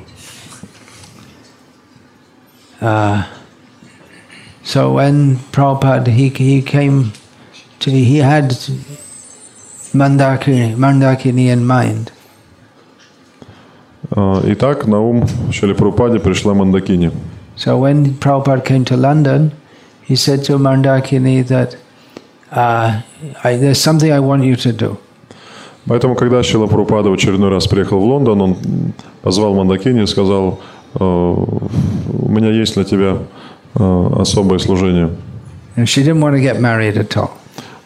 Uh, 2.79 3.23
so 4.63 4.93
when 4.93 5.37
Prabhupada, 5.51 6.07
he, 6.07 6.29
he 6.29 6.61
came 6.61 7.11
to, 7.79 7.91
he 7.91 8.17
had 8.17 8.51
Mandakini, 9.93 10.75
Mandakini 10.75 11.47
in 11.47 11.65
mind. 11.65 12.11
А, 14.15 14.41
Итак, 14.45 14.87
на 14.87 15.01
ум 15.01 15.25
Шили 15.51 15.73
Прабхупаде 15.73 16.19
пришла 16.19 16.53
Мандакини. 16.53 17.11
So 17.55 17.77
when 17.77 18.15
Prabhupada 18.15 18.63
came 18.63 18.85
to 18.85 18.97
London, 18.97 19.51
he 20.03 20.15
said 20.15 20.43
to 20.45 20.57
Mandakini 20.57 21.45
that 21.47 21.77
uh, 22.51 23.01
I, 23.43 23.55
there's 23.57 23.81
something 23.81 24.11
I 24.11 24.19
want 24.19 24.43
you 24.43 24.55
to 24.55 24.71
do. 24.73 24.97
Поэтому, 25.85 26.15
когда 26.15 26.41
Шила 26.43 26.67
Прабхупада 26.67 27.09
в 27.09 27.13
очередной 27.13 27.49
раз 27.49 27.67
приехал 27.67 27.99
в 27.99 28.05
Лондон, 28.05 28.41
он 28.41 28.57
позвал 29.21 29.53
Мандакини 29.53 30.03
и 30.03 30.07
сказал, 30.07 30.59
«Э, 30.95 31.03
у 31.03 32.29
меня 32.29 32.51
есть 32.51 32.75
для 32.75 32.83
тебя 32.85 33.17
э, 33.17 33.17
особое 33.75 34.59
служение. 34.59 35.09
She 35.77 36.03
didn't 36.03 36.21
want 36.21 36.35
to 36.35 36.41
get 36.41 36.59
married 36.59 36.97
at 36.97 37.15
all. 37.17 37.31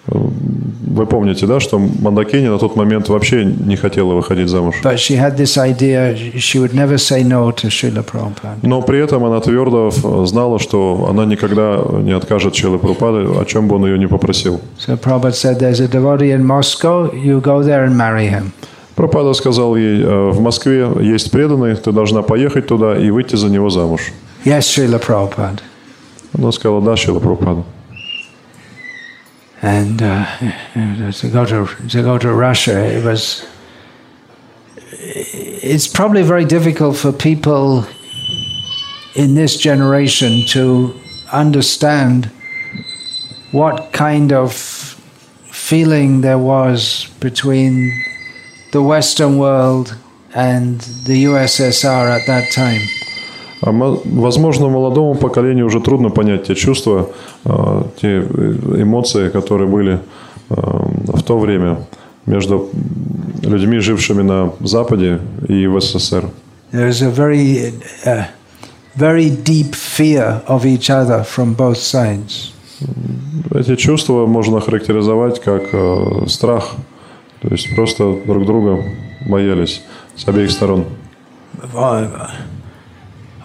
Вы 0.08 1.06
помните, 1.06 1.46
да, 1.46 1.60
что 1.60 1.80
Мандакини 1.80 2.48
на 2.48 2.58
тот 2.58 2.76
момент 2.76 3.10
вообще 3.10 3.44
не 3.44 3.76
хотела 3.76 4.14
выходить 4.14 4.48
замуж. 4.48 4.76
But 4.84 4.98
she 4.98 5.18
had 5.18 5.36
this 5.38 5.58
idea 5.58 6.16
she 6.16 6.60
would 6.60 6.74
never 6.74 6.98
say 6.98 7.24
no 7.24 7.52
to 7.52 7.70
Srila 7.70 8.04
Prabhupada. 8.04 8.58
Но 8.64 8.82
при 8.82 9.00
этом 9.00 9.26
она 9.26 9.40
твердо 9.42 9.92
знала, 10.26 10.60
что 10.60 11.08
она 11.10 11.26
никогда 11.26 11.82
не 12.02 12.14
откажет 12.14 12.56
Шилы 12.56 12.80
Прабхупады, 12.80 13.28
о 13.40 13.46
чем 13.46 13.68
бы 13.68 13.76
он 13.76 13.86
ее 13.86 14.00
не 14.00 14.08
попросил. 14.08 14.62
So 14.80 14.98
Prabhupada 14.98 15.34
said, 15.34 15.60
There's 15.60 15.82
a 15.82 15.88
devotee 15.88 16.32
in 16.32 16.46
Moscow, 16.46 17.14
you 17.14 17.42
go 17.42 17.62
there 17.62 17.84
and 17.86 17.96
marry 17.98 18.30
him. 18.30 18.54
Прабхупада 18.96 19.34
сказал 19.34 19.76
ей, 19.76 20.02
«Э, 20.02 20.30
в 20.32 20.40
Москве 20.40 20.88
есть 21.02 21.32
преданный, 21.32 21.76
ты 21.76 21.92
должна 21.92 22.22
поехать 22.22 22.66
туда 22.68 22.98
и 22.98 23.12
выйти 23.12 23.36
за 23.36 23.50
него 23.50 23.70
замуж. 23.70 24.02
Yes, 24.46 24.62
Srila 24.62 25.00
Prabhupada. 25.00 25.60
Она 26.37 26.53
сказала, 26.53 26.81
да, 26.83 26.97
Шила 26.97 27.21
Прабхупада. 27.21 27.65
And 29.63 30.03
uh, 30.03 30.27
to 31.13 31.29
go 31.29 31.45
to 31.47 31.69
to 31.89 32.03
go 32.03 32.19
to 32.19 32.33
Russia, 32.33 32.85
it 32.85 33.05
was. 33.05 33.47
It's 34.89 35.87
probably 35.87 36.23
very 36.25 36.45
difficult 36.45 36.97
for 36.97 37.13
people 37.13 37.87
in 39.15 39.37
this 39.37 39.57
generation 39.57 40.45
to 40.49 40.95
understand 41.31 42.27
what 43.53 43.93
kind 43.93 44.33
of 44.33 44.53
feeling 45.51 46.23
there 46.23 46.39
was 46.39 47.07
between 47.21 47.93
the 48.73 48.83
Western 48.83 49.39
world 49.39 49.97
and 50.35 50.81
the 51.07 51.25
USSR 51.25 52.09
at 52.09 52.27
that 52.27 52.51
time. 52.53 52.81
А 53.62 53.72
мо- 53.72 54.00
возможно, 54.06 54.70
молодому 54.70 55.16
поколению 55.16 55.66
уже 55.66 55.80
трудно 55.82 56.10
понять 56.10 56.46
те 56.48 56.56
чувства, 56.56 57.10
э, 57.46 57.84
те 58.02 58.08
э, 58.08 58.82
эмоции, 58.82 59.30
которые 59.30 59.68
были 59.68 60.00
э, 60.50 60.54
в 61.14 61.24
то 61.24 61.40
время 61.40 61.78
между 62.26 62.70
людьми, 63.42 63.80
жившими 63.80 64.22
на 64.22 64.52
Западе 64.60 65.20
и 65.48 65.66
в 65.68 65.80
СССР. 65.80 66.26
There 66.72 66.90
is 66.90 67.02
a 67.02 67.10
very, 67.10 67.74
uh, 68.06 68.26
very 68.96 69.30
deep 69.30 69.74
fear 69.74 70.42
of 70.48 70.66
each 70.66 70.90
other 70.90 71.24
from 71.24 71.56
both 71.56 71.78
sides. 71.78 72.52
Эти 73.56 73.76
чувства 73.76 74.28
можно 74.28 74.60
характеризовать 74.62 75.40
как 75.40 75.64
э, 75.74 76.26
страх, 76.28 76.76
то 77.42 77.48
есть 77.50 77.74
просто 77.76 78.18
друг 78.26 78.46
друга 78.46 78.84
боялись 79.28 79.82
с 80.16 80.28
обеих 80.28 80.52
сторон. 80.52 80.86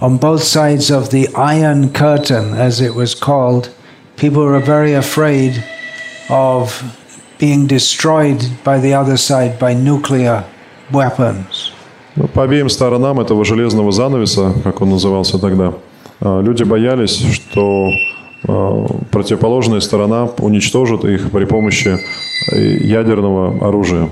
Uh, 0.02 0.06
On 0.06 0.18
both 0.18 0.44
sides 0.44 0.92
of 0.92 1.10
the 1.10 1.28
Iron 1.36 1.90
Curtain, 1.90 2.54
as 2.54 2.82
it 2.82 2.94
was 2.94 3.16
called, 3.16 3.70
people 4.16 4.44
were 4.44 4.60
very 4.60 4.94
afraid 4.94 5.64
of 6.30 6.84
being 7.40 7.68
destroyed 7.68 8.42
by 8.64 8.80
the 8.80 8.94
other 8.94 9.18
side 9.18 9.58
by 9.60 9.74
nuclear 9.74 10.44
weapons. 10.92 11.72
Ну, 12.16 12.28
по 12.28 12.44
обеим 12.44 12.70
сторонам 12.70 13.20
этого 13.20 13.46
железного 13.46 13.92
занавеса, 13.92 14.54
как 14.64 14.82
он 14.82 14.90
назывался 14.90 15.40
тогда, 15.40 15.74
э, 16.22 16.42
люди 16.44 16.64
боялись, 16.64 17.18
что 17.32 17.90
э, 18.48 18.86
противоположная 19.12 19.80
сторона 19.82 20.26
уничтожит 20.40 21.06
их 21.06 21.32
при 21.32 21.46
помощи 21.46 21.98
э, 22.52 22.78
ядерного 22.84 23.68
оружия. 23.68 24.10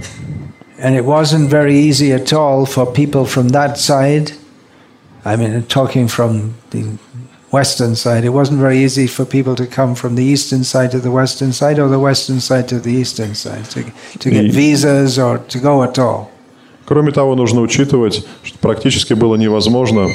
And 0.80 0.96
it 0.96 1.06
wasn't 1.06 1.50
very 1.50 1.76
easy 1.76 2.12
at 2.12 2.34
all 2.34 2.66
for 2.66 2.86
people 2.86 3.26
from 3.26 3.50
that 3.50 3.78
side. 3.78 4.34
I 5.25 5.37
mean, 5.37 5.63
talking 5.65 6.09
from 6.09 6.55
the 6.71 6.99
western 7.51 7.95
side, 7.97 8.25
it 8.25 8.31
wasn't 8.31 8.61
very 8.61 8.79
easy 8.79 9.07
for 9.07 9.25
people 9.25 9.55
to 9.57 9.67
come 9.67 9.95
from 9.95 10.15
the 10.15 10.25
eastern 10.25 10.65
side 10.65 10.91
to 10.93 11.01
the 11.01 11.11
western 11.11 11.53
side 11.53 11.79
or 11.79 11.89
the 11.89 11.99
western 11.99 12.41
side 12.41 12.69
to 12.69 12.79
the 12.79 12.93
eastern 12.93 13.35
side 13.35 13.65
to, 13.71 13.85
to 14.19 14.31
get 14.31 14.53
visas 14.53 15.19
or 15.19 15.39
to 15.39 15.59
go 15.59 15.83
at 15.83 15.99
all. 15.99 16.31
Кроме 16.87 17.13
того, 17.13 17.37
нужно 17.37 17.61
учитывать, 17.61 18.27
что 18.43 18.59
практически 18.59 19.15
было 19.15 19.37
невозможно 19.37 20.09
э, 20.09 20.11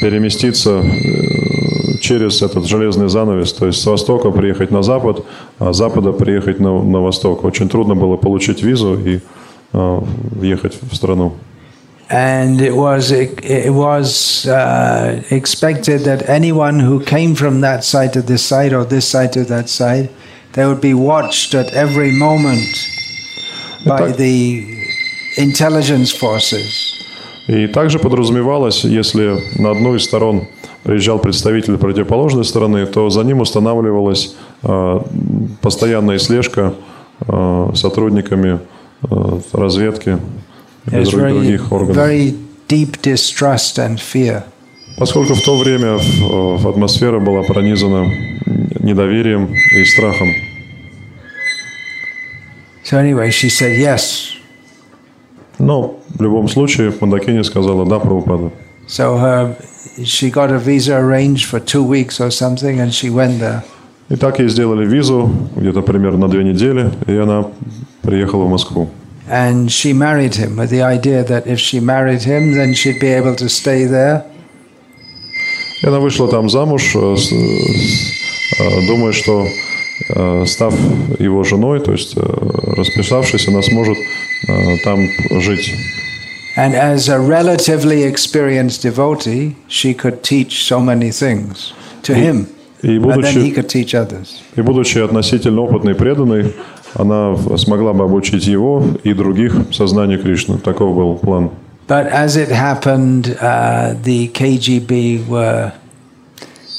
переместиться 0.00 0.82
э, 0.82 1.98
через 2.00 2.42
этот 2.42 2.66
железный 2.66 3.08
занавес, 3.08 3.52
то 3.52 3.66
есть 3.66 3.80
с 3.80 3.86
востока 3.86 4.32
приехать 4.32 4.72
на 4.72 4.82
запад, 4.82 5.24
а 5.60 5.72
с 5.72 5.76
запада 5.76 6.12
приехать 6.12 6.58
на, 6.58 6.82
на 6.82 7.00
восток. 7.00 7.44
Очень 7.44 7.68
трудно 7.68 7.94
было 7.94 8.16
получить 8.16 8.64
визу 8.64 8.98
и 8.98 9.20
э, 9.72 10.00
въехать 10.32 10.78
в 10.82 10.96
страну. 10.96 11.34
And 12.08 12.60
it 12.60 12.76
was 12.76 13.10
it, 13.10 13.44
it 13.44 13.72
was 13.72 14.46
uh, 14.46 15.22
expected 15.30 16.02
that 16.02 16.28
anyone 16.28 16.78
who 16.78 17.00
came 17.00 17.34
from 17.34 17.62
that 17.62 17.82
side 17.82 18.12
to 18.12 18.22
this 18.22 18.44
side 18.44 18.72
or 18.72 18.84
this 18.84 19.08
side 19.08 19.32
to 19.32 19.44
that 19.44 19.68
side, 19.68 20.10
they 20.52 20.66
would 20.66 20.80
be 20.80 20.94
watched 20.94 21.54
at 21.54 21.72
every 21.72 22.12
moment 22.12 22.62
by 23.84 23.98
так. 23.98 24.16
the 24.16 24.64
intelligence 25.36 26.12
forces. 26.12 26.92
И 27.48 27.68
также 27.68 27.98
подразумевалось, 27.98 28.84
если 28.84 29.38
на 29.58 29.70
одну 29.70 29.94
из 29.94 30.04
сторон 30.04 30.48
приезжал 30.82 31.18
представитель 31.18 31.76
противоположной 31.76 32.44
стороны, 32.44 32.86
то 32.86 33.10
за 33.10 33.22
ним 33.22 33.40
устанавливалась 33.40 34.36
э, 34.62 35.00
постоянная 35.60 36.18
слежка 36.18 36.74
э, 37.26 37.70
сотрудниками 37.74 38.60
э, 39.02 39.40
разведки 39.52 40.18
very, 40.86 41.32
других 41.32 41.72
органов. 41.72 41.96
very 41.96 42.34
deep 42.68 43.00
distrust 43.02 43.78
and 43.78 43.98
fear. 43.98 44.42
Поскольку 44.98 45.34
в 45.34 45.42
то 45.42 45.58
время 45.58 45.98
в 45.98 46.66
атмосфера 46.68 47.20
была 47.20 47.42
пронизана 47.42 48.10
недоверием 48.80 49.54
и 49.74 49.84
страхом. 49.84 50.28
So 52.84 52.98
anyway, 52.98 53.30
she 53.30 53.48
said 53.48 53.78
yes. 53.78 54.36
Но 55.58 55.98
в 56.08 56.22
любом 56.22 56.48
случае 56.48 56.92
Мандакини 57.00 57.42
сказала 57.42 57.84
«да, 57.84 57.98
Прабхупада». 57.98 58.52
So 58.88 59.18
her, 59.18 59.56
she 60.04 60.30
got 60.30 60.52
a 60.52 60.58
visa 60.58 60.96
arranged 60.96 61.46
for 61.46 61.58
two 61.58 61.82
weeks 61.82 62.20
or 62.20 62.30
something, 62.30 62.78
and 62.78 62.92
she 62.92 63.10
went 63.10 63.40
there. 63.40 63.62
И 64.08 64.14
так 64.14 64.38
ей 64.38 64.48
сделали 64.48 64.86
визу 64.86 65.28
где-то 65.56 65.82
примерно 65.82 66.18
на 66.18 66.28
две 66.28 66.44
недели, 66.44 66.92
и 67.08 67.16
она 67.16 67.46
приехала 68.02 68.44
в 68.44 68.50
Москву. 68.50 68.88
And 69.29 69.71
she 69.71 69.93
married 69.93 70.35
him 70.35 70.57
with 70.57 70.69
the 70.71 70.81
idea 70.81 71.23
that 71.23 71.47
if 71.47 71.59
she 71.59 71.79
married 71.79 72.23
him, 72.23 72.53
then 72.53 72.73
she'd 72.73 72.99
be 72.99 73.07
able 73.07 73.35
to 73.35 73.47
stay 73.47 73.85
there. 73.85 74.23
И 75.83 75.87
она 75.87 75.99
вышла 75.99 76.27
там 76.27 76.49
замуж, 76.49 76.91
э, 76.95 77.15
с- 77.17 77.29
с- 77.29 78.59
э, 78.59 78.87
думая, 78.87 79.13
что 79.13 79.47
э, 80.09 80.45
став 80.47 80.73
его 81.19 81.43
женой, 81.43 81.79
то 81.79 81.91
есть 81.93 82.13
э, 82.17 82.21
расписавшись, 82.77 83.47
она 83.47 83.61
сможет 83.61 83.97
э, 84.47 84.77
там 84.83 84.99
жить. 85.41 85.73
And 86.57 86.75
as 86.75 87.07
a 87.07 87.17
relatively 87.17 88.03
experienced 88.03 88.83
devotee, 88.83 89.55
she 89.69 89.93
could 89.93 90.21
teach 90.23 90.65
so 90.65 90.79
many 90.81 91.09
things 91.11 91.71
to 92.03 92.13
him. 92.13 92.47
И 92.83 92.97
And 92.97 93.03
then 93.13 93.23
he 93.23 93.43
будучи, 93.45 93.51
could 93.53 93.69
teach 93.69 93.93
others. 93.95 94.41
и 94.57 94.61
будучи 94.61 94.97
относительно 94.97 95.61
опытной 95.61 95.93
и 95.93 95.95
преданной, 95.95 96.53
она 96.98 97.36
смогла 97.56 97.92
бы 97.92 98.04
обучить 98.04 98.46
его 98.46 98.82
и 99.04 99.12
других 99.12 99.54
сознанию 99.72 100.20
Кришны. 100.22 100.58
Таков 100.58 100.96
был 100.96 101.14
план. 101.16 101.50
But 101.88 102.10
as 102.10 102.36
it 102.36 102.48
happened, 102.50 103.36
uh, 103.40 103.94
the 104.02 104.28
KGB 104.28 105.28
were, 105.28 105.72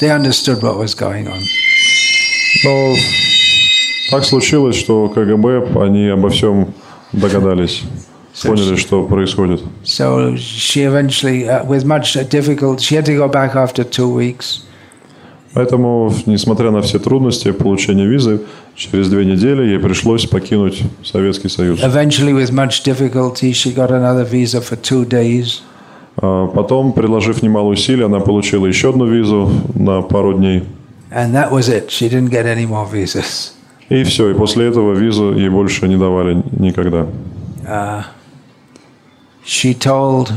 they 0.01 0.12
understood 0.12 0.62
what 0.62 0.77
was 0.77 0.93
going 0.93 1.27
on. 1.27 1.41
Но 2.65 2.95
так 4.12 4.25
случилось, 4.25 4.75
что 4.75 5.08
КГБ, 5.10 5.80
они 5.82 6.08
обо 6.08 6.30
всем 6.30 6.73
догадались, 7.13 7.84
поняли, 8.43 8.75
что 8.75 9.03
происходит. 9.03 9.62
So 9.84 10.36
she 10.36 10.84
eventually, 10.84 11.47
uh, 11.47 11.63
with 11.63 11.86
much 11.86 12.17
difficulty, 12.30 12.84
she 12.84 12.95
had 12.95 13.06
to 13.06 13.15
go 13.15 13.30
back 13.30 13.56
after 13.56 13.84
two 13.84 14.10
weeks. 14.13 14.63
Поэтому, 15.53 16.13
несмотря 16.25 16.71
на 16.71 16.82
все 16.82 16.99
трудности 16.99 17.51
получения 17.51 18.06
визы, 18.06 18.41
через 18.77 19.09
две 19.09 19.25
недели 19.25 19.63
ей 19.63 19.79
пришлось 19.79 20.25
покинуть 20.27 20.83
Советский 21.03 21.49
Союз. 21.49 21.81
Eventually, 21.81 22.33
with 22.33 22.51
much 22.51 22.83
difficulty, 22.83 23.51
she 23.51 23.73
got 23.73 23.91
another 23.91 24.23
visa 24.23 24.61
for 24.61 24.77
two 24.77 25.05
days. 25.05 25.61
А 26.21 26.47
Потом, 26.47 26.93
приложив 26.93 27.41
немало 27.41 27.69
усилий, 27.69 28.03
она 28.05 28.19
получила 28.19 28.67
еще 28.67 28.89
одну 28.89 29.05
визу 29.05 29.49
на 29.75 30.01
пару 30.01 30.33
дней. 30.33 30.63
And 31.11 31.33
that 31.33 31.51
was 31.51 31.69
it. 31.69 31.89
She 31.89 32.09
didn't 32.09 32.29
get 32.29 32.45
any 32.45 32.67
more 32.67 32.87
visas. 32.89 33.53
И 33.89 34.03
все, 34.03 34.29
и 34.29 34.33
после 34.33 34.67
этого 34.67 34.93
визу 34.93 35.33
ей 35.33 35.49
больше 35.49 35.87
не 35.87 35.97
давали 35.97 36.43
никогда. 36.59 37.07
Uh, 37.65 38.03
she 39.45 39.73
told, 39.73 40.31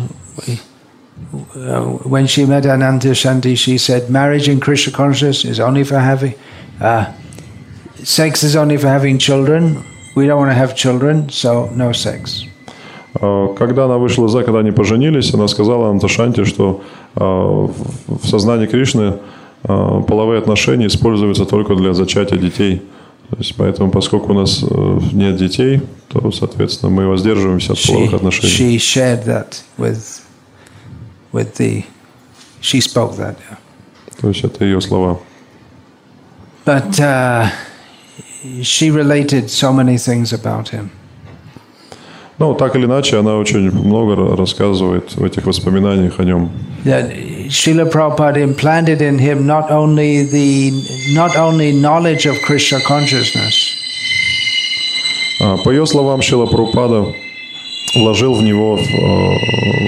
uh, 1.54 1.82
when 2.04 2.26
she 2.26 2.46
met 2.46 2.64
Ananta 2.64 3.10
Shanti, 3.10 3.56
she 3.56 3.76
said, 3.76 4.08
marriage 4.08 4.48
in 4.48 4.60
Krishna 4.60 4.92
consciousness 4.92 5.44
is 5.44 5.60
only 5.60 5.84
for 5.84 5.98
having, 5.98 6.34
uh, 6.80 7.06
sex 8.04 8.42
is 8.42 8.56
only 8.56 8.76
for 8.76 8.88
having 8.88 9.18
children. 9.18 9.84
We 10.14 10.26
don't 10.26 10.38
want 10.38 10.50
to 10.50 10.54
have 10.54 10.74
children, 10.74 11.28
so 11.30 11.70
no 11.74 11.92
sex. 11.92 12.44
А, 13.14 13.54
Когда 13.54 13.84
она 13.84 13.98
вышла 13.98 14.28
за, 14.28 14.42
когда 14.42 14.60
они 14.60 14.72
поженились, 14.72 15.34
она 15.34 15.48
сказала 15.48 15.90
Анташанте, 15.90 16.44
что 16.44 16.82
а, 17.14 17.70
в 18.06 18.26
сознании 18.26 18.66
Кришны 18.66 19.18
а, 19.64 20.00
половые 20.02 20.38
отношения 20.38 20.86
используются 20.86 21.44
только 21.44 21.74
для 21.74 21.92
зачатия 21.94 22.38
детей. 22.38 22.82
То 23.30 23.36
есть, 23.38 23.54
поэтому, 23.56 23.92
поскольку 23.92 24.32
у 24.32 24.34
нас 24.34 24.64
э, 24.68 25.00
нет 25.12 25.36
детей, 25.36 25.82
то, 26.08 26.32
соответственно, 26.32 26.90
мы 26.90 27.06
воздерживаемся 27.06 27.74
от 27.74 27.86
половых 27.86 28.14
отношений. 28.14 28.52
she 28.52 28.76
shared 28.76 29.24
that 29.24 29.62
with, 29.78 30.20
with 31.32 31.54
the, 31.56 31.84
she 32.60 32.80
spoke 32.80 33.16
that. 33.16 33.36
yeah. 33.48 33.56
То 34.20 34.28
есть 34.28 34.42
это 34.42 34.64
ее 34.64 34.80
слова. 34.80 35.20
But 36.64 36.98
uh, 36.98 37.46
she 38.62 38.90
related 38.90 39.50
so 39.50 39.72
many 39.72 39.96
things 39.98 40.32
about 40.32 40.68
him. 40.70 40.90
Ну, 42.38 42.54
так 42.54 42.74
или 42.74 42.86
иначе, 42.86 43.18
она 43.18 43.36
очень 43.36 43.70
много 43.70 44.14
ра- 44.14 44.34
рассказывает 44.36 45.14
в 45.14 45.22
этих 45.22 45.44
воспоминаниях 45.44 46.18
о 46.20 46.24
нем. 46.24 46.50
That 46.86 47.12
Srila 47.48 47.90
Prabhupada 47.92 48.38
implanted 48.42 49.02
in 49.02 49.18
him 49.18 49.46
not 49.46 49.70
only 49.70 50.22
the 50.24 50.72
not 51.14 51.36
only 51.36 51.72
knowledge 51.72 52.24
of 52.24 52.40
Krishna 52.46 52.80
consciousness, 52.80 53.76
А, 55.42 55.56
По 55.58 55.70
ее 55.70 55.86
словам, 55.86 56.20
Шила 56.22 56.46
Прабхупада 56.46 57.14
вложил 57.94 58.34
в 58.34 58.42
него, 58.42 58.76
в, 58.76 58.80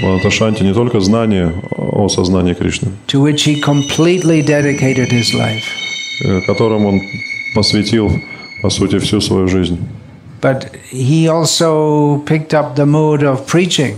в 0.01 0.05
Анаташанте, 0.05 0.63
не 0.63 0.73
только 0.73 0.99
знание 0.99 1.53
о 1.77 2.09
сознании 2.09 2.53
Кришны, 2.53 2.89
to 3.07 3.19
which 3.21 3.45
he 3.45 3.61
completely 3.61 4.41
dedicated 4.41 5.09
his 5.11 5.31
life, 5.33 5.63
э, 6.25 6.41
которым 6.41 6.85
он 6.85 7.01
посвятил, 7.55 8.11
по 8.63 8.69
сути, 8.69 8.97
всю 8.97 9.21
свою 9.21 9.47
жизнь. 9.47 9.77
but 10.41 10.65
he 10.91 11.27
also 11.27 12.17
picked 12.25 12.53
up 12.53 12.75
the 12.75 12.85
mood 12.85 13.21
of 13.23 13.45
preaching. 13.45 13.95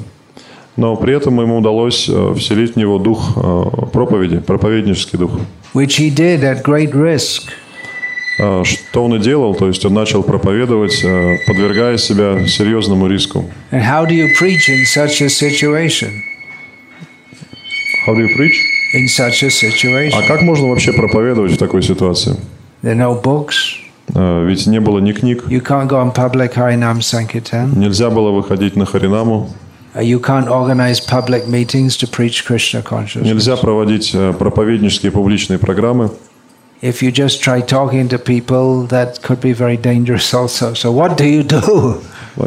Но 0.78 0.96
при 0.98 1.16
этом 1.16 1.40
ему 1.40 1.58
удалось 1.60 2.10
э, 2.10 2.34
вселить 2.38 2.74
в 2.74 2.76
него 2.76 3.00
дух 3.00 3.34
э, 3.38 3.86
проповеди, 3.94 4.40
проповеднический 4.40 5.18
дух. 5.18 5.32
which 5.74 5.98
he 5.98 6.10
did 6.10 6.44
at 6.44 6.64
great 6.64 6.92
risk. 6.94 7.44
А, 8.42 8.64
Что 8.66 9.06
он 9.06 9.16
и 9.16 9.20
делал, 9.20 9.56
то 9.56 9.68
есть 9.68 9.86
он 9.86 9.94
начал 9.94 10.22
проповедовать, 10.24 11.02
э, 11.06 11.38
подвергая 11.48 11.98
себя 11.98 12.46
серьезному 12.48 13.08
риску. 13.08 13.46
And 13.72 13.82
how 13.82 14.06
do 14.06 14.14
you 14.14 14.28
preach 14.38 14.68
in 14.70 14.84
such 14.86 15.22
a 15.22 15.30
situation? 15.30 16.10
How 18.06 18.14
do 18.14 18.20
you 18.22 18.36
preach? 18.36 18.56
In 18.94 19.08
such 19.08 19.44
a 19.44 19.50
situation, 19.50 20.14
А 20.18 20.28
как 20.28 20.42
можно 20.42 20.68
вообще 20.68 20.92
проповедовать 20.94 21.52
в 21.54 21.58
такой 21.58 21.82
ситуации? 21.84 22.36
there 22.84 22.94
are 22.94 22.98
no 22.98 23.14
books. 23.22 23.80
Э, 24.14 24.46
Ведь 24.46 24.68
не 24.68 24.80
было 24.80 25.00
ни 25.00 25.12
книг, 25.12 25.46
You 25.48 25.62
can't 25.62 25.88
go 25.88 26.02
on 26.02 26.14
public 26.14 26.54
Harinam 26.56 27.00
Sankirtan. 27.02 27.78
нельзя 27.78 28.10
было 28.10 28.32
выходить 28.32 28.76
на 28.76 28.86
Харинаму, 28.86 29.50
Uh, 29.96 30.04
You 30.04 30.20
can't 30.20 30.48
organize 30.50 31.00
public 31.00 31.48
meetings 31.48 31.96
to 31.98 32.08
preach 32.08 32.46
Krishna 32.46 32.84
consciousness. 32.84 33.24
нельзя 33.26 33.56
проводить 33.56 34.12
э, 34.14 34.34
проповеднические 34.38 35.12
публичные 35.12 35.58
программы. 35.58 36.12
If 36.82 37.02
you 37.02 37.12
just 37.12 37.42
try 37.42 37.62
talking 37.62 38.10
to 38.10 38.18
people, 38.20 38.86
that 38.90 39.22
could 39.24 39.40
be 39.42 39.54
very 39.54 39.78
dangerous 39.78 40.34
also. 40.34 40.74
So, 40.76 40.92
what 40.92 41.16
do 41.18 41.24
you 41.24 41.44
do? 41.44 42.02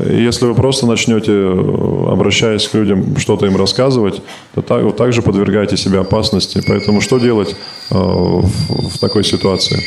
И 0.07 0.23
Если 0.23 0.45
вы 0.45 0.55
просто 0.55 0.87
начнете, 0.87 1.33
э, 1.33 2.13
обращаясь 2.13 2.69
к 2.69 2.75
людям, 2.75 3.17
что-то 3.17 3.47
им 3.47 3.57
рассказывать, 3.57 4.21
то 4.55 4.61
так, 4.61 4.83
вы 4.83 4.93
также 4.93 5.23
подвергаете 5.23 5.79
себя 5.79 6.01
опасности. 6.01 6.63
Поэтому 6.69 7.01
что 7.01 7.19
делать 7.19 7.57
э, 7.91 7.95
в, 7.95 8.43
в 8.91 8.99
такой 9.01 9.25
ситуации? 9.25 9.81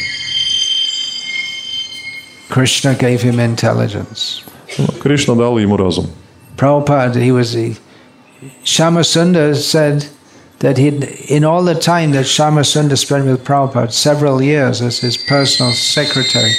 Krishna 2.50 2.94
gave 2.94 3.22
him 3.22 3.38
intelligence. 3.40 4.42
Ну, 4.78 4.86
Кришна 5.02 5.34
дал 5.34 5.58
ему 5.58 5.76
разум. 5.76 6.06
Prabhupada, 6.56 7.16
he 7.20 7.32
was 7.32 7.52
the. 7.52 7.76
Shama 8.64 9.00
Sundar 9.00 9.54
said 9.56 10.06
that 10.60 10.78
he, 10.78 10.88
in 11.28 11.44
all 11.44 11.62
the 11.64 11.74
time 11.74 12.12
that 12.12 12.26
Shama 12.26 12.60
Sundar 12.62 12.96
spent 12.96 13.26
with 13.26 13.44
Prabhupada, 13.44 13.92
several 13.92 14.40
years 14.42 14.80
as 14.80 14.98
his 15.00 15.16
personal 15.16 15.72
secretary, 15.72 16.52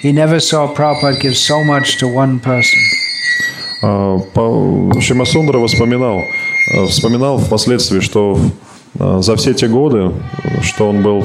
he 0.00 0.12
never 0.12 0.40
saw 0.40 0.72
Prabhupada 0.74 1.20
give 1.20 1.36
so 1.36 1.62
much 1.64 1.98
to 1.98 2.08
one 2.08 2.40
person. 2.40 2.78
А, 3.82 4.18
по- 4.32 5.00
Шимасундра 5.00 5.58
воспоминал, 5.58 6.22
э, 6.72 6.86
вспоминал 6.86 7.38
впоследствии, 7.38 8.00
что 8.00 8.38
э, 8.98 9.18
за 9.20 9.36
все 9.36 9.52
те 9.54 9.68
годы, 9.68 10.12
что 10.62 10.88
он 10.88 11.02
был 11.02 11.24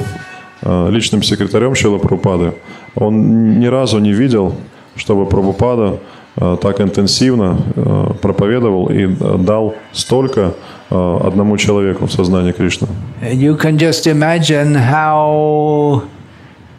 э, 0.61 0.89
личным 0.91 1.23
секретарем 1.23 1.73
Шила 1.75 1.97
Прабхупады, 1.99 2.53
он 2.96 3.58
ни 3.60 3.66
разу 3.66 3.98
не 3.98 4.12
видел, 4.12 4.54
чтобы 4.96 5.26
Прабхупада 5.26 5.98
э, 6.36 6.56
так 6.60 6.80
интенсивно 6.80 7.58
э, 7.74 8.06
проповедовал 8.20 8.86
и 8.86 9.06
э, 9.06 9.36
дал 9.38 9.74
столько 9.92 10.54
одному 10.90 11.56
человеку 11.56 12.06
в 12.06 12.12
сознании 12.12 12.52
Кришны. 12.52 12.86
You 13.22 13.56
can 13.58 13.78
just 13.78 14.06
imagine 14.06 14.74
how 14.76 16.02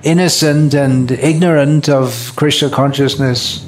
innocent 0.04 0.74
and 0.74 1.12
ignorant 1.12 1.90
of 1.90 2.32
Krishna 2.36 2.70
consciousness 2.70 3.66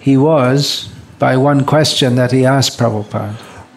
he 0.00 0.16
was 0.16 0.88
by 1.18 1.36
one 1.36 1.64
question 1.64 2.14
that 2.14 2.30
he 2.30 2.46
asked 2.46 2.78
Prabhupada. 2.78 3.34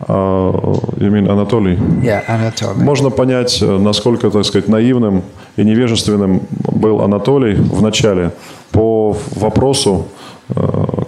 А, 0.08 0.52
You 0.98 1.12
mean 1.12 1.28
Анатолий? 1.28 1.78
Yeah, 2.04 2.24
Anatoly. 2.28 2.84
Можно 2.84 3.10
понять, 3.10 3.62
насколько, 3.62 4.30
так 4.30 4.46
сказать, 4.46 4.70
наивным 4.70 5.24
и 5.58 5.64
невежественным 5.64 6.42
был 6.72 7.02
Анатолий 7.02 7.56
в 7.56 7.82
начале 7.82 8.32
по 8.72 9.16
вопросу, 9.36 10.06
э, 10.50 10.56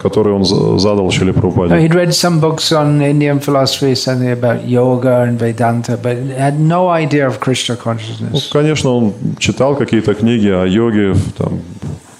который 0.01 0.33
он 0.33 0.43
за- 0.43 0.77
задал 0.79 1.09
Шили 1.11 1.31
Прабхупаде. 1.31 1.75
he'd 1.75 1.93
read 1.93 2.09
some 2.09 2.39
books 2.41 2.71
on 2.71 2.99
Indian 3.01 3.39
philosophy, 3.39 3.93
something 3.93 4.31
about 4.33 4.65
yoga 4.67 5.23
and 5.27 5.37
Vedanta, 5.39 5.97
but 6.01 6.17
had 6.37 6.59
no 6.59 6.89
idea 6.89 7.27
of 7.27 7.39
Krishna 7.39 7.77
Ну, 8.31 8.39
конечно, 8.51 8.89
он 8.89 9.13
читал 9.37 9.75
какие-то 9.75 10.13
книги 10.13 10.49
о 10.49 10.65
йоге, 10.65 11.13
там, 11.37 11.59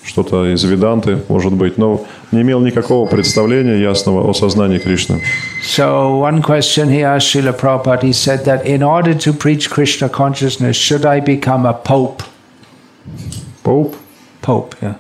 что-то 0.10 0.54
из 0.54 0.64
Веданты, 0.64 1.20
может 1.30 1.54
быть, 1.54 1.78
но 1.78 2.02
не 2.32 2.42
имел 2.42 2.60
никакого 2.62 3.08
представления 3.08 3.80
ясного 3.80 4.28
о 4.28 4.34
сознании 4.34 4.80
Кришны. 4.80 5.22
So, 5.64 6.20
one 6.20 6.42
question 6.42 6.90
he 6.90 7.02
asked 7.04 7.34
Srila 7.34 7.54
Prabhupada, 7.54 8.04
he 8.04 8.12
said 8.12 8.44
that 8.46 8.66
in 8.66 8.82
order 8.82 9.14
to 9.14 9.34
preach 9.34 9.70
Krishna 9.70 10.10
consciousness, 10.10 10.76
should 10.76 11.06
I 11.06 11.22
become 11.22 11.66
a 11.66 11.74
pope? 11.74 12.24
Поуп 13.64 13.96
Pope, 14.42 14.76
yeah. 14.82 14.96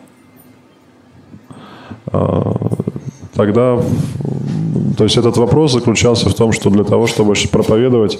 Тогда, 3.33 3.61
м, 3.61 4.93
то 4.97 5.05
есть 5.05 5.17
этот 5.17 5.37
вопрос 5.37 5.71
заключался 5.71 6.29
в 6.29 6.33
том, 6.33 6.51
что 6.51 6.69
для 6.69 6.83
того, 6.83 7.07
чтобы 7.07 7.33
проповедовать 7.51 8.19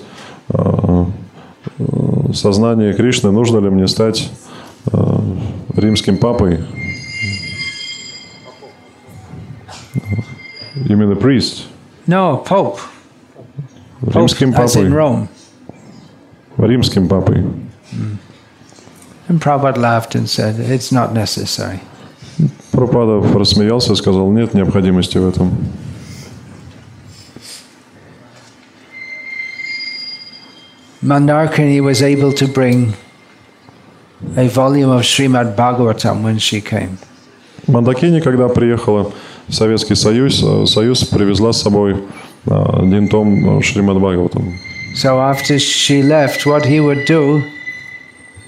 э, 0.54 1.06
э, 1.78 2.34
сознание 2.34 2.93
Кришны, 2.93 3.32
нужно 3.32 3.60
ли 3.60 3.69
мне 3.69 3.88
стать 3.88 4.32
э, 4.91 4.97
римским 5.75 6.17
папой? 6.17 6.60
Именно 10.89 11.15
priest, 11.15 11.67
No, 12.08 12.38
Pope. 12.43 12.80
Pope 14.02 14.15
римским 14.15 14.54
as 14.56 14.75
in 14.75 14.88
папой, 14.88 14.89
Rome. 14.89 15.30
римским 16.58 17.08
папой. 17.08 17.45
And 19.28 19.39
Prabhupada 19.39 19.78
laughed 19.78 20.15
and 20.15 20.28
said, 20.28 20.60
it's 20.60 20.91
not 20.91 21.13
necessary. 21.13 21.80
Пропада 22.71 23.21
рассмеялся 23.38 23.93
и 23.93 23.95
сказал, 23.95 24.32
нет 24.32 24.56
необходимости 24.56 25.19
в 25.19 25.28
этом. 25.30 25.52
Mandarkini 31.02 31.82
was 31.82 32.02
able 32.02 32.34
to 32.34 32.47
bring 32.47 32.93
a 34.36 34.47
volume 34.47 34.89
of 34.89 35.04
Srimad 35.04 35.56
Bhagavatam 35.56 36.23
when 36.23 36.39
she 36.39 36.62
came. 36.62 36.97
Мандакини, 37.67 38.19
когда 38.21 38.47
приехала 38.49 39.12
в 39.49 39.53
Советский 39.53 39.95
Союз, 39.95 40.43
э, 40.43 40.65
Союз 40.65 41.03
привезла 41.05 41.51
с 41.51 41.62
собой 41.62 41.95
э, 42.45 42.51
один 42.51 43.07
том 43.07 43.59
э, 43.59 43.62
Шримад 43.62 43.97
Бхагаватам. 43.97 44.53
So 44.95 45.19
after 45.19 45.57
she 45.57 46.01
left, 46.01 46.45
what 46.45 46.65
he 46.65 46.79
would 46.79 47.05
do, 47.07 47.41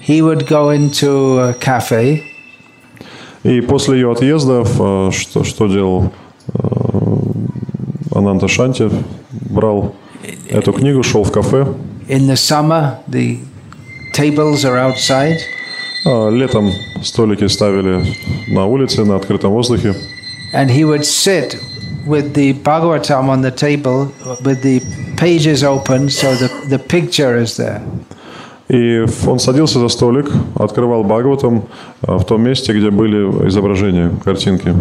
he 0.00 0.20
would 0.22 0.46
go 0.48 0.70
into 0.70 1.38
a 1.38 1.54
cafe 1.54 2.22
И 3.44 3.60
после 3.60 3.96
ее 3.96 4.12
отъезда, 4.12 4.64
э, 4.64 5.10
что, 5.12 5.44
что 5.44 5.66
делал 5.66 6.12
э, 6.54 6.58
Ананта 8.14 8.46
Шанти, 8.48 8.88
брал 9.50 9.94
эту 10.48 10.72
книгу, 10.72 11.02
шел 11.02 11.24
в 11.24 11.32
кафе. 11.32 11.66
in 12.08 12.26
the 12.26 12.36
summer. 12.36 12.98
The 13.08 13.38
tables 14.12 14.64
are 14.64 14.78
outside, 14.78 15.38
А, 16.04 16.28
Летом 16.30 16.70
столики 17.02 17.46
ставили 17.46 18.04
на 18.48 18.66
улице, 18.66 19.04
на 19.04 19.16
открытом 19.16 19.52
воздухе. 19.52 19.94
And 20.52 20.70
he 20.70 20.84
would 20.84 21.04
sit 21.04 21.56
with 22.06 22.34
the 22.34 22.54
Bhagavatam 22.54 23.28
on 23.28 23.42
the 23.42 23.50
table 23.50 24.12
with 24.44 24.62
the 24.62 24.80
pages 25.16 25.62
open, 25.62 26.10
so 26.10 26.34
the, 26.34 26.48
the 26.68 26.78
picture 26.78 27.36
is 27.36 27.56
there. 27.56 27.82
И 28.68 29.04
он 29.26 29.38
садился 29.38 29.80
за 29.80 29.88
столик, 29.88 30.30
открывал 30.54 31.04
Бхагаватам 31.04 31.64
э, 32.06 32.16
в 32.16 32.24
том 32.24 32.42
месте, 32.42 32.72
где 32.72 32.90
были 32.90 33.48
изображения, 33.48 34.10
картинки. 34.24 34.74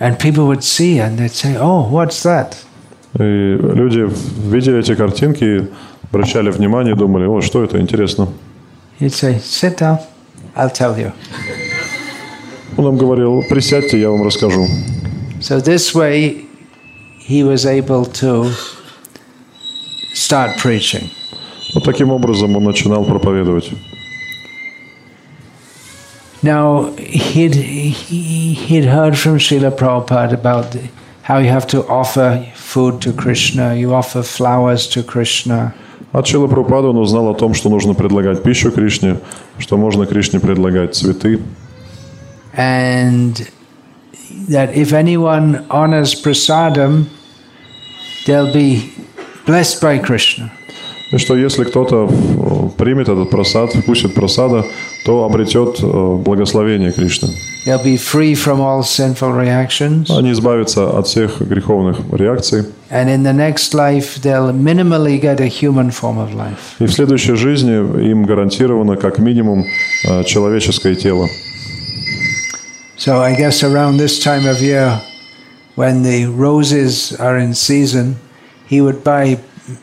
And 0.00 0.18
people 0.18 0.46
would 0.48 0.62
see 0.62 0.98
and 0.98 1.16
they'd 1.16 1.30
say, 1.30 1.56
Oh, 1.56 1.88
what's 1.90 2.22
that? 2.24 2.56
И 3.18 3.56
люди 3.56 4.08
видели 4.50 4.80
эти 4.80 4.94
картинки, 4.94 5.68
обращали 6.10 6.50
внимание, 6.50 6.94
думали, 6.94 7.26
о, 7.26 7.40
что 7.40 7.64
это, 7.64 7.80
интересно. 7.80 8.28
He'd 9.00 9.12
say, 9.12 9.38
Sit 9.40 9.78
down, 9.78 9.98
I'll 10.54 10.70
tell 10.72 10.96
you. 10.98 11.12
Он 12.76 12.84
нам 12.84 12.96
говорил, 12.96 13.42
присядьте, 13.48 14.00
я 14.00 14.10
вам 14.10 14.26
расскажу. 14.26 14.66
So 15.41 15.59
this 15.59 15.93
way, 15.93 16.45
he 17.19 17.43
was 17.43 17.65
able 17.65 18.05
to 18.05 18.51
start 20.13 20.57
preaching. 20.57 21.09
Вот 21.73 21.83
таким 21.83 22.11
образом 22.11 22.55
он 22.55 22.63
начинал 22.63 23.05
проповедовать. 23.05 23.71
Now, 26.43 26.93
he'd, 26.97 27.55
he, 27.55 28.53
he'd 28.53 28.85
heard 28.85 29.17
from 29.17 29.37
Srila 29.37 29.71
Prabhupada 29.75 30.33
about 30.33 30.71
the, 30.71 30.89
how 31.23 31.39
you 31.39 31.49
have 31.49 31.67
to 31.67 31.85
offer 31.87 32.45
food 32.55 33.01
to 33.01 33.11
Krishna, 33.11 33.75
you 33.75 33.93
offer 33.93 34.21
flowers 34.23 34.87
to 34.87 35.03
Krishna. 35.03 35.73
От 36.13 36.25
Шила 36.25 36.47
Прабхупады 36.47 36.87
он 36.87 36.97
узнал 36.97 37.29
о 37.29 37.33
том, 37.33 37.53
что 37.53 37.69
нужно 37.69 37.93
предлагать 37.93 38.41
пищу 38.41 38.71
Кришне, 38.71 39.19
что 39.59 39.77
можно 39.77 40.05
Кришне 40.05 40.39
предлагать 40.39 40.95
цветы, 40.95 41.41
and 42.55 43.49
that 44.48 44.74
if 44.74 44.92
anyone 44.92 45.66
honors 45.70 46.14
prasadam, 46.14 47.06
they'll 48.26 48.52
be 48.52 48.92
blessed 49.46 49.80
by 49.80 49.98
Krishna. 49.98 50.50
и 51.12 51.18
что 51.18 51.36
если 51.36 51.64
кто-то 51.64 52.08
э, 52.08 52.68
примет 52.78 53.08
этот 53.10 53.28
просад, 53.28 53.74
вкусит 53.74 54.14
просада, 54.14 54.64
то 55.04 55.24
обретет 55.24 55.78
э, 55.82 56.16
благословение 56.16 56.90
Кришны. 56.90 57.28
They'll 57.66 57.84
be 57.84 57.96
free 57.96 58.34
from 58.34 58.60
all 58.60 58.82
sinful 58.82 59.36
reactions, 59.36 60.06
Они 60.10 60.32
избавятся 60.32 60.88
от 60.98 61.06
всех 61.06 61.42
греховных 61.42 61.98
реакций, 62.12 62.64
and 62.90 63.08
in 63.08 63.22
the 63.22 63.34
next 63.34 63.74
life, 63.74 64.20
they'll 64.22 64.52
minimally 64.54 65.20
get 65.20 65.38
a 65.40 65.48
human 65.48 65.90
form 65.90 66.16
of 66.16 66.34
life. 66.34 66.76
и 66.80 66.86
в 66.86 66.92
следующей 66.92 67.34
жизни 67.34 67.74
им 68.10 68.24
гарантировано 68.24 68.96
как 68.96 69.18
минимум 69.18 69.64
э, 70.08 70.24
человеческое 70.24 70.94
тело. 70.94 71.28
So 73.01 73.21
I 73.21 73.35
guess 73.35 73.63
around 73.63 73.97
this 73.97 74.19
time 74.19 74.47
of 74.47 74.61
year, 74.61 75.01
when 75.75 76.01
the 76.01 76.25
roses 76.25 77.13
are 77.19 77.37
in 77.37 77.53
season, 77.53 78.15
he 78.65 78.81
would 78.81 79.03
buy 79.03 79.39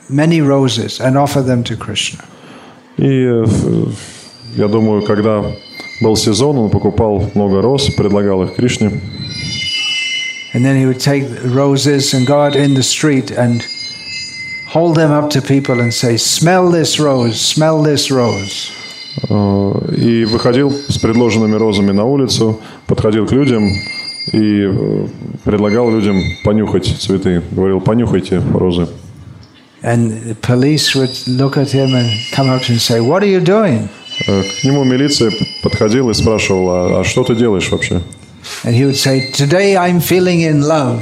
many 0.08 0.40
roses 0.40 1.00
and 1.00 1.16
offer 1.16 1.40
them 1.40 1.62
to 1.64 1.76
Krishna. 1.76 2.24
И 2.96 3.06
э, 3.06 3.44
я 4.56 4.68
думаю, 4.68 5.02
когда 5.02 5.44
был 6.00 6.16
сезон, 6.16 6.58
он 6.58 6.70
покупал 6.70 7.30
много 7.34 7.62
роз, 7.62 7.90
предлагал 7.94 8.42
их 8.44 8.56
Кришне. 8.56 9.00
And 10.52 10.64
then 10.64 10.76
he 10.76 10.86
would 10.86 11.00
take 11.00 11.28
the 11.28 11.48
roses 11.48 12.14
and 12.14 12.26
go 12.26 12.40
out 12.40 12.54
in 12.54 12.74
the 12.74 12.82
street 12.82 13.32
and 13.32 13.66
hold 14.68 14.96
them 14.96 15.10
up 15.10 15.30
to 15.30 15.42
people 15.42 15.80
and 15.80 15.92
say, 15.92 16.16
Smell 16.16 16.70
this 16.70 17.00
rose, 17.00 17.40
smell 17.40 17.82
this 17.82 18.10
rose. 18.10 18.70
И 19.95 20.25
выходил 20.25 20.71
с 20.71 20.97
предложенными 20.97 21.55
розами 21.55 21.91
на 21.91 22.05
улицу, 22.05 22.59
подходил 22.87 23.25
к 23.25 23.31
людям 23.31 23.67
и 24.31 24.63
э, 24.63 25.07
предлагал 25.43 25.89
людям 25.91 26.21
понюхать 26.43 26.85
цветы. 26.99 27.41
Говорил, 27.51 27.81
понюхайте 27.81 28.41
розы. 28.53 28.87
And 29.81 30.35
police 30.41 30.93
would 30.93 31.11
look 31.25 31.55
at 31.57 31.71
him 31.71 31.95
and 31.95 32.09
come 32.33 32.49
up 32.49 32.61
to 32.63 32.67
him 32.67 32.73
and 32.73 32.81
say, 32.81 32.99
What 32.99 33.23
are 33.23 33.27
you 33.27 33.41
doing? 33.41 33.87
Э, 34.27 34.43
К 34.43 34.63
нему 34.63 34.83
милиция 34.83 35.31
подходила 35.63 36.11
и 36.11 36.13
спрашивала, 36.13 36.97
а, 36.97 37.01
а 37.01 37.03
что 37.03 37.23
ты 37.23 37.35
делаешь 37.35 37.69
вообще? 37.71 38.01
And 38.63 38.73
he 38.73 38.85
would 38.85 38.97
say, 38.97 39.31
Today 39.31 39.75
I'm 39.75 39.99
feeling 40.01 40.41
in 40.41 40.61
love. 40.61 41.01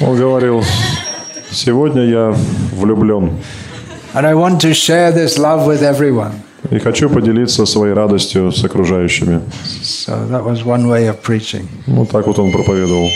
Он 0.00 0.16
говорил, 0.16 0.62
сегодня 1.50 2.04
я 2.04 2.34
влюблен 2.72 3.30
And 4.14 4.26
I 4.26 4.34
want 4.34 4.60
to 4.60 4.74
share 4.74 5.10
this 5.10 5.38
love 5.38 5.66
with 5.66 5.82
everyone. 5.82 6.42
И 6.70 6.78
хочу 6.78 7.10
поделиться 7.10 7.66
своей 7.66 7.92
радостью 7.94 8.52
с 8.52 8.64
окружающими. 8.64 9.40
So 9.82 10.28
that 10.30 10.44
was 10.44 10.64
one 10.64 10.86
way 10.88 11.08
of 11.08 11.22
preaching. 11.22 11.66
Ну, 11.86 12.06
так 12.06 12.26
вот 12.26 12.38
он 12.38 12.52
проповедовал. 12.52 13.08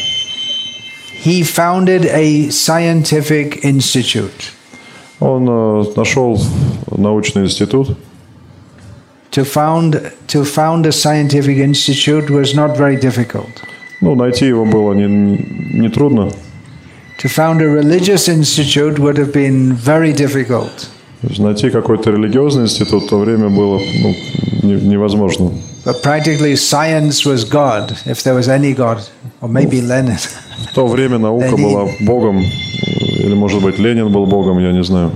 He 1.25 1.43
founded 1.43 2.07
a 2.07 2.51
scientific 2.51 3.65
institute 3.65 4.53
Он 5.21 5.49
э, 5.49 5.85
нашел 5.97 6.39
научный 6.91 7.45
институт. 7.45 7.97
to 9.37 9.45
found 9.45 10.13
to 10.29 10.45
found 10.45 10.87
a 10.87 10.93
scientific 10.93 11.59
institute 11.59 12.31
was 12.31 12.55
not 12.55 12.77
very 12.77 12.97
difficult. 12.97 13.63
Ну, 14.01 14.15
найти 14.15 14.47
его 14.47 14.65
было 14.65 14.93
не, 14.95 15.07
не 15.07 15.89
трудно. 15.89 16.31
To 17.19 17.29
found 17.29 17.61
a 17.61 17.69
religious 17.69 18.29
institute 18.29 18.99
would 18.99 19.19
have 19.19 19.33
been 19.33 19.73
very 19.75 20.13
difficult. 20.13 20.89
Найти 21.39 21.71
какой-то 21.71 22.11
религиозный 22.11 22.65
институт 22.65 23.05
в 23.05 23.09
то 23.09 23.19
время 23.19 23.49
было 23.49 23.81
ну, 24.03 24.15
не- 24.63 24.81
невозможно. 24.89 25.51
But 25.85 26.03
practically 26.03 26.57
science 26.57 27.25
was 27.25 27.45
God, 27.45 27.97
if 28.07 28.23
there 28.23 28.35
was 28.35 28.49
any 28.49 28.75
God, 28.75 28.99
or 29.41 29.49
maybe 29.49 29.81
Lenin. 29.81 30.19
В 30.71 30.75
то 30.75 30.87
время 30.87 31.19
наука 31.19 31.57
была 31.57 31.89
богом, 32.01 32.43
или, 32.43 33.35
может 33.35 33.63
быть, 33.63 33.79
Ленин 33.79 34.13
был 34.13 34.27
богом, 34.27 34.59
я 34.59 34.73
не 34.73 34.85
знаю. 34.85 35.13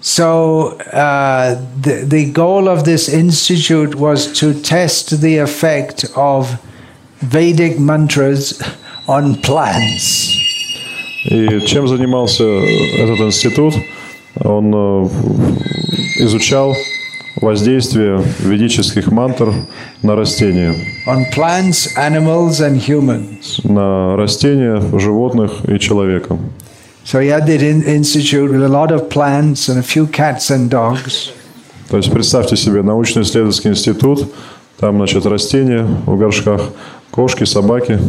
So 0.00 0.76
uh, 0.92 1.56
the, 1.80 2.04
the 2.04 2.30
goal 2.30 2.68
of 2.68 2.84
this 2.84 3.08
institute 3.08 3.94
was 3.94 4.26
to 4.40 4.52
test 4.52 5.22
the 5.22 5.38
effect 5.38 6.04
of 6.14 6.58
Vedic 7.22 7.78
mantras 7.78 8.60
on 9.06 9.36
plants. 9.36 10.30
И 11.24 11.60
чем 11.66 11.88
занимался 11.88 12.44
этот 12.44 13.20
институт? 13.20 13.74
Он 14.42 14.72
э, 14.74 15.08
изучал 16.18 16.74
воздействие 17.36 18.22
ведических 18.40 19.10
мантр 19.10 19.52
на 20.02 20.16
растения. 20.16 20.74
On 21.06 21.24
plants, 21.34 21.88
animals, 21.96 22.60
and 22.60 22.78
humans. 22.78 23.60
На 23.64 24.16
растения, 24.16 24.80
животных 24.98 25.68
и 25.68 25.78
человека. 25.78 26.38
So 27.04 27.20
he 27.20 27.28
had 27.28 27.48
in- 27.48 27.82
institute 27.82 28.50
with 28.50 28.62
a 28.64 28.68
lot 28.68 28.90
of 28.90 29.10
plants 29.10 29.68
and 29.68 29.78
a 29.78 29.82
few 29.82 30.06
cats 30.10 30.50
and 30.50 30.70
dogs. 30.70 31.30
То 31.90 31.98
есть 31.98 32.10
представьте 32.10 32.56
себе 32.56 32.82
научно-исследовательский 32.82 33.70
институт, 33.70 34.32
там, 34.80 34.96
значит, 34.96 35.26
растения 35.26 35.86
в 36.06 36.16
горшках, 36.16 36.70
кошки, 37.10 37.44
собаки. 37.44 38.00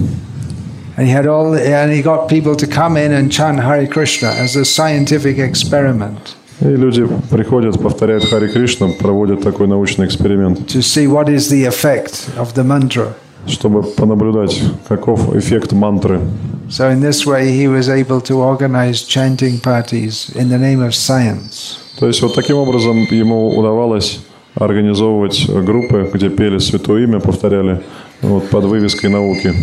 And 0.98 1.08
he 1.08 1.14
had 1.14 1.28
all, 1.28 1.54
and 1.56 1.92
he 1.92 2.02
got 2.02 2.30
people 2.30 2.56
to 2.56 2.68
come 2.68 2.96
in 2.96 3.12
and 3.12 3.32
chant 3.32 3.60
Hare 3.60 3.86
Krishna 3.88 4.30
as 4.30 4.56
a 4.56 4.64
scientific 4.64 5.38
experiment 5.40 6.36
И 6.62 6.68
люди 6.68 7.06
приходят, 7.30 7.82
повторяют 7.82 8.26
Хари 8.26 8.48
Кришна, 8.48 8.88
проводят 8.88 9.42
такой 9.42 9.68
научный 9.68 10.06
эксперимент, 10.06 10.68
to 10.68 10.82
see 10.82 11.06
what 11.06 11.28
is 11.28 11.50
the 11.50 11.66
effect 11.66 12.30
of 12.38 12.54
the 12.54 12.64
mantra. 12.64 13.14
чтобы 13.48 13.84
понаблюдать, 13.84 14.60
каков 14.88 15.36
эффект 15.36 15.74
мантры. 15.74 16.22
So 16.70 16.90
in 16.90 17.02
this 17.02 17.26
way, 17.26 17.52
he 17.52 17.68
was 17.68 17.90
able 17.90 18.22
to 18.22 18.42
organize 18.42 19.04
chanting 19.04 19.60
parties 19.60 20.32
in 20.36 20.50
the 20.50 20.58
name 20.58 20.82
of 20.82 20.96
science. 20.96 21.78
То 22.00 22.08
есть 22.08 22.22
вот 22.22 22.34
таким 22.34 22.58
образом 22.58 23.06
ему 23.12 23.56
удавалось 23.58 24.22
организовывать 24.56 25.48
группы, 25.50 26.10
где 26.14 26.30
пели 26.30 26.58
Святое 26.60 27.04
Имя, 27.04 27.20
повторяли 27.20 27.84
вот, 28.22 28.50
под 28.50 28.64
вывеской 28.66 29.10
науки. 29.10 29.54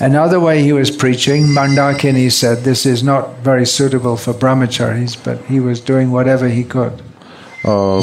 Another 0.00 0.40
way 0.40 0.62
he 0.62 0.72
was 0.72 0.90
preaching, 0.90 1.42
Mandakini 1.44 2.32
said 2.32 2.64
this 2.64 2.86
is 2.86 3.02
not 3.02 3.36
very 3.44 3.66
suitable 3.66 4.16
for 4.16 4.32
brahmacharis, 4.32 5.14
but 5.22 5.44
he 5.46 5.60
was 5.60 5.78
doing 5.78 6.10
whatever 6.10 6.48
he 6.48 6.64
could. 6.64 7.02
А, 7.64 8.00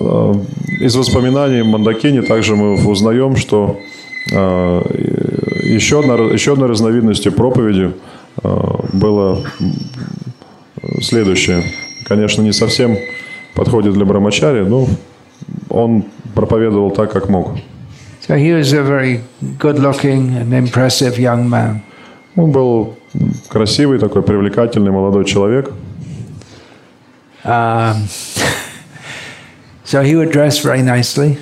а, 0.00 0.34
Из 0.80 0.94
воспоминаний 0.94 1.62
Мандакини 1.62 2.20
также 2.20 2.56
мы 2.56 2.74
узнаем, 2.86 3.36
что 3.36 3.78
а, 4.34 4.82
еще, 5.62 6.00
одна, 6.00 6.14
еще 6.30 6.52
одной 6.52 6.68
разновидностью 6.68 7.32
проповеди 7.32 7.94
было 8.92 9.42
следующее. 11.00 11.64
Конечно, 12.04 12.42
не 12.42 12.52
совсем 12.52 12.98
подходит 13.54 13.94
для 13.94 14.04
брамачари, 14.04 14.64
но 14.64 14.88
он 15.70 16.04
проповедовал 16.34 16.90
так, 16.90 17.12
как 17.12 17.30
мог. 17.30 17.52
So 18.21 18.35
he 18.35 18.51
was 18.51 18.73
a 18.73 18.83
very 18.83 19.21
good 19.57 19.79
looking 19.79 20.35
and 20.35 20.53
impressive 20.53 21.17
young 21.17 21.49
man. 21.49 21.81
Он 22.35 22.51
был 22.51 22.97
красивый, 23.49 23.99
такой 23.99 24.21
привлекательный 24.21 24.91
молодой 24.91 25.25
человек. 25.25 25.71
Um, 27.43 28.07
so 29.83 30.01
he 30.03 30.15
would 30.15 30.31
dress 30.31 30.59
very 30.59 30.81
nicely. 30.81 31.37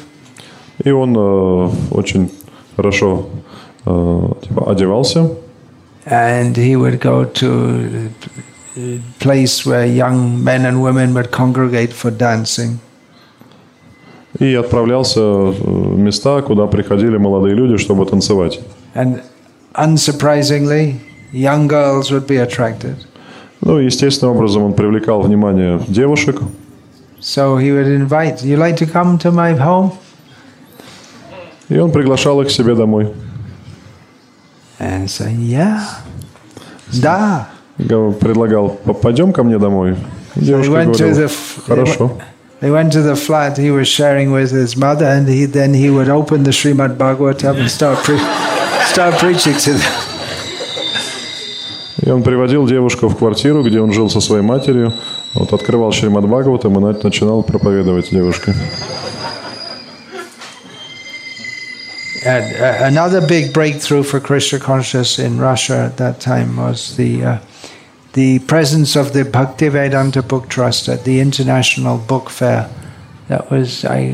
И 0.83 0.91
он 0.91 1.15
э, 1.15 1.69
очень 1.91 2.29
хорошо 2.75 3.29
э, 3.85 4.31
типа, 4.43 4.71
одевался. 4.71 5.31
and 6.05 6.55
he 6.55 6.75
would 6.75 6.99
go 6.99 7.25
to 7.25 8.11
a 8.77 8.99
place 9.19 9.65
where 9.65 9.85
young 9.85 10.43
men 10.43 10.65
and 10.65 10.81
women 10.81 11.13
would 11.13 11.31
congregate 11.31 11.91
for 11.93 12.11
dancing. 12.11 12.79
И 14.38 14.54
отправлялся 14.54 15.20
в 15.20 15.98
места, 15.98 16.40
куда 16.42 16.66
приходили 16.66 17.16
молодые 17.16 17.54
люди, 17.54 17.76
чтобы 17.76 18.06
танцевать. 18.06 18.60
And 18.94 19.22
unsurprisingly, 19.74 20.94
young 21.32 21.68
girls 21.68 22.10
would 22.10 22.26
be 22.26 22.38
attracted. 22.38 22.96
Ну, 23.60 23.78
естественным 23.78 24.36
образом 24.36 24.62
он 24.62 24.72
привлекал 24.72 25.20
внимание 25.22 25.80
девушек. 25.88 26.40
So 27.20 27.58
he 27.58 27.70
would 27.72 27.88
invite, 27.88 28.42
You 28.42 28.56
like 28.56 28.76
to 28.78 28.86
come 28.90 29.18
to 29.18 29.30
my 29.32 29.58
home? 29.58 29.92
И 31.68 31.78
он 31.78 31.90
приглашал 31.92 32.40
их 32.40 32.48
к 32.48 32.50
себе 32.50 32.74
домой. 32.74 33.12
And 34.78 35.06
say, 35.08 35.34
Yeah. 35.36 35.80
Да. 37.02 37.48
Предлагал, 37.76 38.70
«П- 38.70 38.94
пойдем 38.94 39.32
ко 39.32 39.42
мне 39.42 39.58
домой. 39.58 39.96
So 40.36 40.40
Девушка 40.40 40.72
the 40.72 40.84
говорила, 40.86 41.30
хорошо. 41.66 42.04
They 42.04 42.08
went 42.08 42.20
to 42.91 43.01
the 43.01 43.15
flat 43.15 43.57
he 43.57 43.71
was 43.71 43.87
sharing 43.87 44.31
with 44.31 44.51
his 44.51 44.75
mother, 44.75 45.05
and 45.05 45.27
he 45.27 45.45
then 45.45 45.73
he 45.73 45.89
would 45.89 46.09
open 46.09 46.43
the 46.43 46.51
Srimad 46.51 46.97
Bhagavatam 46.97 47.59
and 47.59 47.69
start 47.69 48.03
pre- 48.03 48.17
start 48.85 49.19
preaching 49.19 49.53
to 49.53 49.73
them. 49.73 49.91
И 52.05 52.09
он 52.11 52.21
приводил 52.21 52.67
девушку 52.67 53.07
в 53.07 53.17
квартиру, 53.17 53.63
где 53.63 53.79
он 53.79 53.91
жил 53.91 54.09
со 54.09 54.21
своей 54.21 54.43
матерью, 54.43 54.93
вот 55.33 55.53
открывал 55.53 55.91
Шримад 55.91 56.25
Бхагаватам 56.25 56.77
и 56.77 56.81
на- 56.81 57.03
начинал 57.03 57.43
проповедовать 57.43 58.11
девушке. 58.11 58.53
And 62.25 62.55
uh, 62.59 62.77
another 62.81 63.21
big 63.21 63.53
breakthrough 63.53 64.03
for 64.03 64.19
Krishna 64.19 64.59
consciousness 64.59 65.19
in 65.19 65.39
Russia 65.39 65.77
at 65.85 65.97
that 65.97 66.19
time 66.19 66.57
was 66.57 66.95
the 66.95 67.23
uh, 67.23 67.37
the 68.12 68.38
presence 68.40 68.96
of 68.96 69.12
the 69.12 69.24
Bhaktivedanta 69.24 70.26
Book 70.26 70.48
Trust 70.48 70.88
at 70.88 71.04
the 71.04 71.20
International 71.20 71.98
Book 71.98 72.30
Fair. 72.30 72.68
That 73.28 73.50
was 73.50 73.84
I 73.84 74.10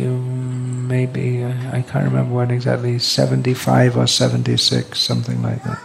maybe 0.88 1.44
I 1.44 1.82
can't 1.82 2.04
remember 2.04 2.34
when 2.34 2.50
exactly, 2.50 2.98
seventy 2.98 3.54
five 3.54 3.96
or 3.96 4.06
seventy 4.06 4.56
six, 4.56 5.00
something 5.00 5.42
like 5.42 5.62
that. 5.64 5.78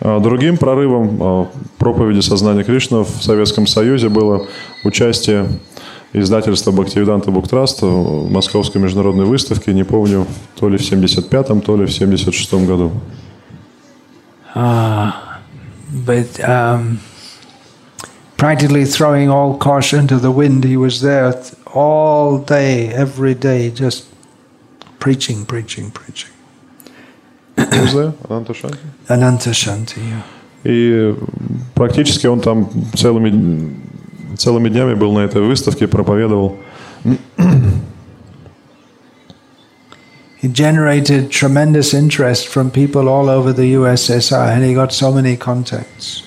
А 0.00 0.20
Другим 0.20 0.58
прорывом 0.58 1.18
а, 1.20 1.48
проповеди 1.78 2.20
сознания 2.20 2.62
Кришны 2.62 3.02
в 3.02 3.22
Советском 3.22 3.66
Союзе 3.66 4.08
было 4.08 4.46
участие 4.84 5.48
издательства 6.12 6.70
Бхактивиданта 6.70 7.30
Буктраст 7.32 7.82
в 7.82 8.30
Московской 8.30 8.80
международной 8.80 9.24
выставке, 9.24 9.72
не 9.72 9.84
помню, 9.84 10.26
то 10.58 10.68
ли 10.68 10.78
в 10.78 10.80
75-м, 10.80 11.62
то 11.62 11.76
ли 11.76 11.84
в 11.84 11.88
76-м 11.88 12.66
году. 12.66 12.92
Uh, 14.54 15.12
but 16.05 16.39
um, 16.47 16.99
practically 18.37 18.85
throwing 18.85 19.29
all 19.29 19.57
caution 19.57 20.07
to 20.07 20.17
the 20.17 20.31
wind, 20.31 20.63
he 20.63 20.77
was 20.77 21.01
there 21.01 21.31
th- 21.33 21.53
all 21.73 22.37
day, 22.39 22.89
every 22.89 23.33
day, 23.35 23.69
just 23.71 24.05
preaching, 24.99 25.45
preaching, 25.45 25.91
preaching. 25.91 26.31
Who's 27.55 27.93
there? 27.93 28.13
Ananta 28.29 28.53
Shanti? 28.53 28.79
Ananta 29.09 29.49
Shanti. 29.51 29.97
yeah. 30.01 30.23
И 30.65 31.13
практически 31.75 32.25
он 32.27 32.39
там 32.39 32.69
целыми, 32.95 33.75
целыми 34.37 34.69
днями 34.69 34.93
был 34.93 35.11
на 35.13 35.19
этой 35.19 35.41
выставке, 35.41 35.87
проповедовал. 35.87 36.57
He 40.40 40.48
generated 40.48 41.30
tremendous 41.30 41.92
interest 41.92 42.46
from 42.48 42.70
people 42.70 43.08
all 43.08 43.28
over 43.28 43.52
the 43.52 43.74
USSR, 43.74 44.54
and 44.54 44.62
he 44.64 44.72
got 44.72 44.92
so 44.92 45.10
many 45.12 45.36
contacts. 45.36 46.22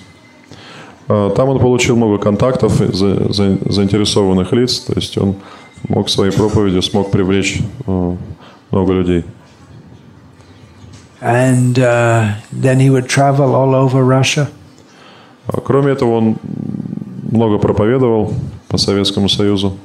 А, 1.08 1.30
Там 1.30 1.48
он 1.48 1.58
получил 1.58 1.96
много 1.96 2.18
контактов, 2.18 2.80
и 2.80 2.92
за- 2.92 3.32
за- 3.32 3.58
заинтересованных 3.72 4.52
лиц, 4.52 4.80
то 4.80 4.92
есть 4.94 5.16
он 5.18 5.36
мог 5.88 6.10
своей 6.10 6.30
проповедью 6.32 6.82
смог 6.82 7.10
привлечь 7.10 7.60
э, 7.86 8.16
много 8.70 8.92
людей. 8.92 9.24
And 11.20 11.78
uh, 11.78 12.34
then 12.52 12.80
he 12.80 12.90
would 12.90 13.08
travel 13.08 13.54
all 13.54 13.74
over 13.74 14.04
Russia. 14.04 14.48
А 15.46 15.60
Кроме 15.60 15.92
этого, 15.92 16.16
он 16.18 16.36
много 17.30 17.58
проповедовал 17.58 18.34
по 18.68 18.76
Советскому 18.76 19.28
Союзу. 19.28 19.76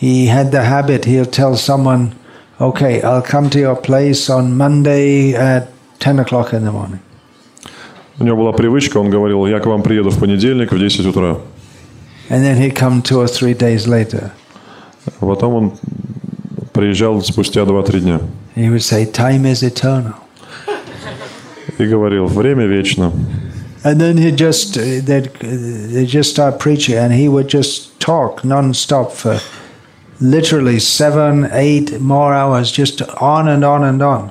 He 0.00 0.26
had 0.26 0.50
the 0.50 0.62
habit, 0.68 1.04
he'll 1.06 1.24
tell 1.24 1.54
someone, 1.56 2.12
okay, 2.59 3.01
I'll 3.01 3.21
come 3.21 3.49
to 3.49 3.59
your 3.59 3.75
place 3.75 4.29
on 4.29 4.57
Monday 4.57 5.33
at 5.33 5.69
10 5.99 6.19
o'clock 6.19 6.53
in 6.53 6.63
the 6.65 6.71
morning. 6.71 6.99
У 8.19 8.23
него 8.23 8.37
была 8.37 8.51
привычка, 8.51 8.97
он 8.99 9.09
говорил, 9.09 9.45
я 9.47 9.59
к 9.59 9.65
вам 9.65 9.81
приеду 9.81 10.09
в 10.11 10.19
понедельник 10.19 10.71
в 10.71 10.77
10 10.77 11.05
утра. 11.07 11.37
And 12.29 12.43
then 12.43 12.57
he'd 12.57 12.75
come 12.75 13.01
two 13.01 13.19
or 13.19 13.27
three 13.27 13.53
days 13.53 13.87
later. 13.87 14.31
А 15.19 15.25
потом 15.25 15.53
он 15.53 15.73
приезжал 16.73 17.21
спустя 17.21 17.61
2-3 17.61 17.99
дня 17.99 18.19
He 18.55 18.69
would 18.69 18.83
say, 18.83 19.05
Time 19.05 19.45
is 19.45 19.63
eternal. 19.63 20.13
и 21.77 21.85
говорил, 21.85 22.27
время 22.27 22.65
вечно. 22.67 23.11
And 23.83 23.99
then 23.99 24.17
he'd 24.17 24.37
just, 24.37 24.77
uh, 24.77 25.01
they'd, 25.03 25.27
uh, 25.41 25.93
they'd 25.93 26.07
just 26.07 26.29
start 26.29 26.59
preaching, 26.59 26.95
and 26.95 27.11
he 27.13 27.27
would 27.27 27.47
just 27.47 27.99
talk 27.99 28.43
non-stop 28.45 29.11
for 29.11 29.39
literally 30.20 30.78
seven, 30.78 31.48
eight 31.52 32.00
more 32.00 32.34
hours, 32.34 32.70
just 32.70 33.02
on 33.20 33.48
and 33.48 33.64
on 33.64 33.84
and 33.84 34.02
on. 34.02 34.30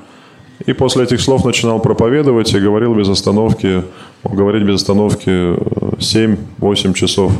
И 0.65 0.73
после 0.73 1.03
этих 1.03 1.21
слов 1.21 1.43
начинал 1.45 1.79
проповедовать 1.79 2.53
и 2.53 2.59
говорил 2.59 2.95
без 2.95 3.09
остановки, 3.09 3.83
мог 4.23 4.35
говорить 4.35 4.63
без 4.63 4.81
остановки 4.81 5.29
э, 5.29 5.57
7-8 5.99 6.93
часов. 6.93 7.31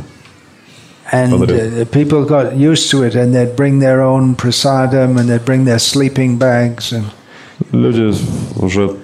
And 1.12 1.39
Padre. 1.39 1.55
uh, 1.55 1.69
the 1.69 1.86
people 1.86 2.25
got 2.25 2.55
used 2.58 2.89
to 2.91 3.03
it, 3.03 3.15
and 3.15 3.34
they'd 3.34 3.55
bring 3.55 3.79
their 3.79 4.01
own 4.01 4.36
prasadam, 4.36 5.17
and 5.17 5.29
they'd 5.29 5.45
bring 5.45 5.65
their 5.65 5.79
sleeping 5.79 6.38
bags, 6.38 6.91
and 6.91 7.05
Люди 7.71 8.13
уже 8.58 8.95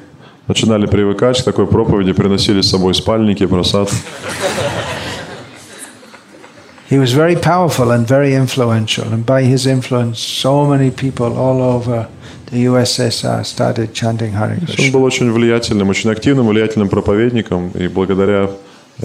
начинали 0.48 0.86
привыкать 0.86 1.42
к 1.42 1.44
такой 1.44 1.68
проповеди, 1.68 2.12
приносили 2.14 2.62
с 2.62 2.70
собой 2.70 2.94
спальники, 2.94 3.46
просад. 3.46 3.90
he 6.91 6.99
was 6.99 7.13
very 7.13 7.35
powerful 7.37 7.91
and 7.91 8.07
very 8.07 8.35
influential. 8.35 9.13
And 9.13 9.25
by 9.27 9.43
his 9.43 9.67
influence, 9.67 10.21
so 10.21 10.65
many 10.67 10.91
people 10.91 11.37
all 11.37 11.61
over 11.61 12.07
the 12.51 12.65
USSR 12.67 13.45
started 13.45 13.93
chanting 13.93 14.33
Hare 14.33 14.57
Он 14.61 14.67
Krishna. 14.67 14.93
был 14.93 15.03
очень 15.05 15.31
влиятельным, 15.33 15.89
очень 15.89 16.11
активным, 16.11 16.47
влиятельным 16.47 16.89
проповедником, 16.89 17.71
и 17.71 17.89
благодаря 17.89 18.51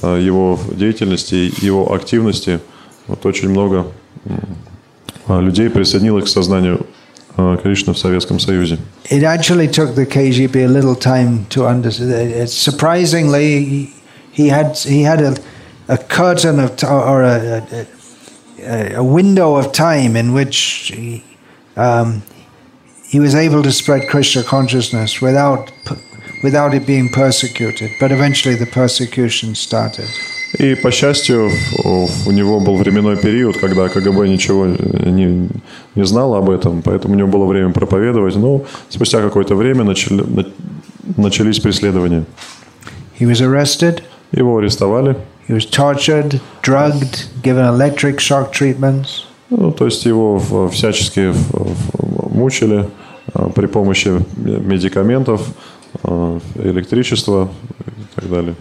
э, 0.02 0.20
его 0.22 0.60
деятельности 0.72 1.36
и 1.36 1.66
его 1.66 1.92
активности 1.94 2.60
вот 3.08 3.26
очень 3.26 3.50
много 3.50 3.88
м, 4.26 4.40
э, 5.28 5.42
людей 5.42 5.70
присоединилось 5.72 6.26
к 6.26 6.28
сознанию 6.28 6.86
э, 7.38 7.58
Кришны 7.64 7.94
в 7.94 7.98
Советском 7.98 8.40
Союзе. 8.40 8.78
It 9.10 9.24
actually 9.24 9.68
took 9.68 9.96
the 9.96 10.06
KGB 10.06 10.64
a 10.66 10.68
little 10.68 10.96
time 10.96 11.48
to 11.50 11.66
understand. 11.66 12.12
It's 12.32 12.54
surprisingly, 12.54 13.66
he, 13.66 13.90
he 14.34 14.50
had 14.50 14.78
he 14.78 15.02
had 15.02 15.22
a, 15.22 15.34
a 15.89 15.97
curtain 15.99 16.59
of 16.59 16.77
t- 16.77 16.87
or 16.87 17.23
a, 17.23 17.63
a, 18.61 18.95
a 18.97 19.03
window 19.05 19.57
of 19.57 19.73
time 19.73 20.17
in 20.17 20.33
which 20.33 20.93
he, 20.95 21.23
um, 21.77 22.23
he 23.09 23.21
was 23.21 23.35
able 23.35 23.63
to 23.63 23.71
spread 23.73 24.09
Krishna 24.09 24.43
consciousness 24.43 25.21
without 25.21 25.71
p- 25.87 25.95
without 26.43 26.75
it 26.75 26.87
being 26.87 27.09
persecuted. 27.09 27.91
But 28.01 28.11
eventually, 28.13 28.57
the 28.57 28.67
persecution 28.67 29.55
started. 29.55 30.09
И, 30.59 30.75
по 30.75 30.91
счастью, 30.91 31.51
у 31.85 32.09
у 32.27 32.31
него 32.31 32.61
был 32.61 32.77
временной 32.77 33.17
период, 33.17 33.59
когда 33.59 33.89
КГБ 33.89 34.29
ничего 34.29 34.67
не, 34.67 35.49
не 35.95 36.05
знало 36.07 36.39
об 36.39 36.49
этом, 36.51 36.83
поэтому 36.83 37.15
у 37.15 37.17
него 37.17 37.29
было 37.29 37.47
время 37.47 37.71
проповедовать. 37.73 38.37
Но 38.37 38.65
спустя 38.89 39.21
какое-то 39.21 39.55
время 39.55 39.85
начали- 39.85 40.23
на- 40.23 40.47
начались 41.17 41.59
преследования. 41.61 42.25
He 43.19 43.27
was 43.27 43.41
arrested. 43.41 44.03
Его 44.33 44.59
арестовали, 44.59 45.17
He 45.48 45.54
was 45.54 45.66
tortured, 45.70 46.40
drugged, 46.62 47.28
given 47.44 47.66
electric 47.66 48.20
shock 48.20 48.52
treatments. 48.52 49.26
ну, 49.50 49.72
то 49.72 49.86
есть 49.86 50.06
его 50.06 50.38
в- 50.38 50.70
всячески 50.70 51.32
в- 51.32 51.52
в- 51.52 52.34
мучили 52.34 52.88
а, 53.34 53.50
при 53.50 53.66
помощи 53.68 54.10
медикаментов, 54.38 55.42
а, 56.04 56.40
электричества 56.56 57.50
и 57.88 58.20
так 58.20 58.30
далее. 58.30 58.56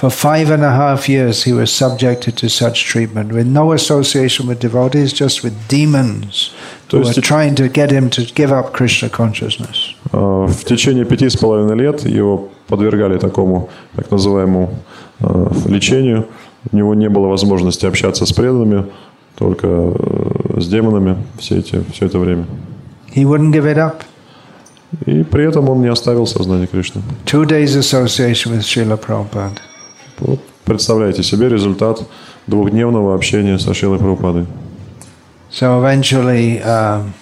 For 0.00 0.08
five 0.10 0.50
and 0.50 0.64
a 0.64 0.70
half 0.70 1.06
years, 1.08 1.44
he 1.44 1.52
was 1.52 1.70
subjected 1.70 2.34
to 2.36 2.48
such 2.48 2.84
treatment 2.84 3.30
with 3.30 3.46
no 3.46 3.72
association 3.72 4.46
with 4.48 4.58
devotees, 4.58 5.12
just 5.12 5.44
with 5.44 5.52
demons 5.68 6.50
who 6.90 6.90
То 6.90 6.98
were 6.98 7.06
есть- 7.06 7.22
trying 7.22 7.54
to 7.54 7.68
get 7.70 7.90
him 7.90 8.08
to 8.10 8.22
give 8.34 8.50
up 8.50 8.72
Krishna 8.72 9.08
consciousness. 9.10 9.94
А, 10.12 10.46
В 10.46 10.64
течение 10.64 11.04
пяти 11.04 11.28
с 11.28 11.36
половиной 11.36 11.76
лет 11.76 12.04
его 12.04 12.48
подвергали 12.67 13.17
такому 13.17 13.69
так 13.95 14.11
называемому 14.11 14.69
а, 15.19 15.51
лечению. 15.65 16.27
У 16.71 16.75
него 16.75 16.95
не 16.95 17.09
было 17.09 17.27
возможности 17.27 17.85
общаться 17.85 18.25
с 18.25 18.33
преданными, 18.33 18.85
только 19.35 19.67
э, 19.67 20.59
с 20.59 20.67
демонами 20.67 21.17
все, 21.37 21.57
эти, 21.59 21.83
все 21.93 22.07
это 22.07 22.19
время. 22.19 22.45
He 23.15 23.23
wouldn't 23.23 23.51
give 23.51 23.65
it 23.65 23.77
up. 23.77 24.01
И 25.05 25.23
при 25.23 25.45
этом 25.45 25.69
он 25.69 25.81
не 25.81 25.87
оставил 25.87 26.25
сознание 26.25 26.67
Кришны. 26.67 27.01
Two 27.25 27.45
days 27.45 27.75
association 27.77 28.53
with 28.53 28.61
Srila 28.61 28.97
Prabhupada. 28.97 29.57
Вот 30.19 30.39
представляете 30.65 31.23
себе 31.23 31.49
результат 31.49 32.01
двухдневного 32.47 33.13
общения 33.15 33.59
со 33.59 33.73
Шилой 33.73 33.99
Прабхупадой. 33.99 34.45
So 35.49 35.79
eventually, 35.79 36.61
um, 36.61 37.13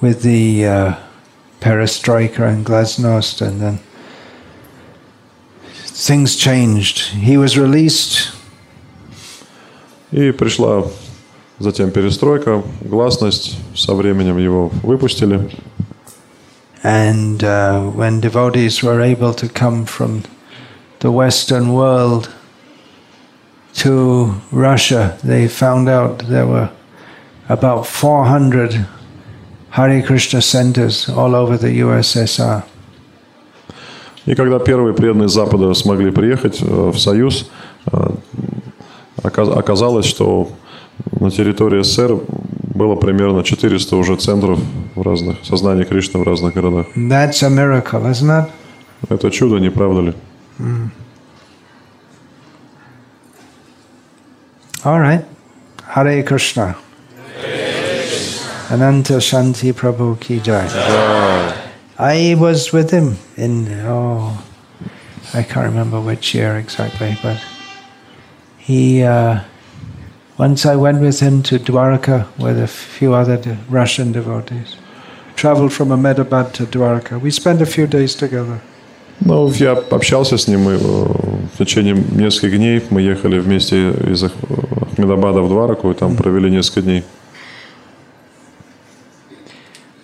with 0.00 0.22
the 0.22 0.64
uh, 0.64 0.94
perestroika 1.59 2.47
and 2.47 2.65
glasnost, 2.65 3.41
and 3.41 3.61
then 3.61 3.79
things 5.73 6.35
changed. 6.35 6.99
He 7.13 7.37
was 7.37 7.57
released. 7.57 8.33
И 10.11 10.31
пришла 10.31 10.85
затем 11.59 11.91
перестройка, 11.91 12.61
гласность, 12.81 13.57
со 13.75 13.95
временем 13.95 14.37
его 14.37 14.69
выпустили. 14.83 15.49
And 16.83 17.41
uh, 17.43 17.89
when 17.91 18.19
devotees 18.19 18.83
were 18.83 19.01
able 19.01 19.33
to 19.35 19.47
come 19.47 19.85
from 19.85 20.23
the 20.99 21.11
Western 21.11 21.71
world 21.71 22.29
to 23.75 24.41
Russia, 24.51 25.17
they 25.23 25.47
found 25.47 25.87
out 25.87 26.27
there 26.27 26.45
were 26.45 26.69
about 27.47 27.87
400 27.87 28.85
Hare 29.70 30.02
Krishna 30.02 30.40
centers 30.40 31.08
all 31.08 31.34
over 31.34 31.58
the 31.58 31.72
USSR. 31.80 32.62
И 34.26 34.34
когда 34.34 34.58
первые 34.58 34.94
преданные 34.94 35.28
Запада 35.28 35.72
смогли 35.74 36.10
приехать 36.10 36.60
э, 36.60 36.64
в 36.90 36.98
Союз, 36.98 37.50
э, 37.90 38.10
ока- 39.22 39.58
оказалось, 39.58 40.06
что 40.06 40.50
на 41.20 41.30
территории 41.30 41.82
СССР 41.82 42.18
было 42.74 42.94
примерно 42.96 43.42
400 43.42 43.96
уже 43.96 44.16
центров 44.16 44.58
в 44.94 45.02
разных, 45.02 45.38
сознания 45.44 45.84
Кришны 45.84 46.20
в 46.20 46.24
разных 46.24 46.54
городах. 46.54 46.86
That's 46.96 47.42
a 47.42 47.48
miracle, 47.48 48.10
isn't 48.10 48.28
it? 48.30 48.46
Это 49.08 49.30
чудо, 49.30 49.58
не 49.58 49.70
правда 49.70 50.00
ли? 50.00 50.14
All 54.84 55.00
right. 55.00 55.24
Hare 55.94 56.22
Krishna. 56.24 56.74
Ananta 58.69 59.19
Shanti 59.19 59.71
Prabhu 59.73 60.19
Ki 60.19 60.39
Jai. 60.39 60.67
I 61.99 62.35
was 62.39 62.71
with 62.73 62.89
him 62.91 63.17
in, 63.37 63.67
oh, 63.85 64.43
I 65.33 65.43
can't 65.43 65.65
remember 65.67 65.99
which 66.01 66.33
year 66.33 66.57
exactly, 66.57 67.17
but 67.21 67.37
he, 68.57 69.03
uh, 69.03 69.41
once 70.37 70.65
I 70.65 70.75
went 70.75 71.01
with 71.01 71.19
him 71.19 71.43
to 71.43 71.59
Dwarka 71.59 72.25
with 72.39 72.57
a 72.59 72.67
few 72.67 73.13
other 73.13 73.37
de- 73.37 73.57
Russian 73.69 74.11
devotees. 74.11 74.75
Traveled 75.35 75.73
from 75.73 75.91
Ahmedabad 75.91 76.53
to 76.55 76.65
Dwarka. 76.65 77.19
We 77.21 77.31
spent 77.31 77.61
a 77.61 77.65
few 77.65 77.85
days 77.87 78.15
together. 78.15 78.59
Ну, 79.19 79.49
я 79.51 79.73
общался 79.91 80.37
с 80.37 80.47
ним 80.47 80.69
и, 80.69 80.73
э, 80.73 80.77
в 81.53 81.57
течение 81.57 81.93
нескольких 81.95 82.57
дней. 82.57 82.81
Мы 82.89 83.01
ехали 83.01 83.39
вместе 83.39 83.91
из 83.91 84.23
Ах- 84.23 84.31
Ахмедабада 84.91 85.41
в 85.41 85.49
Двараку 85.49 85.91
и 85.91 85.93
там 85.93 86.15
провели 86.15 86.49
несколько 86.49 86.81
дней. 86.81 87.03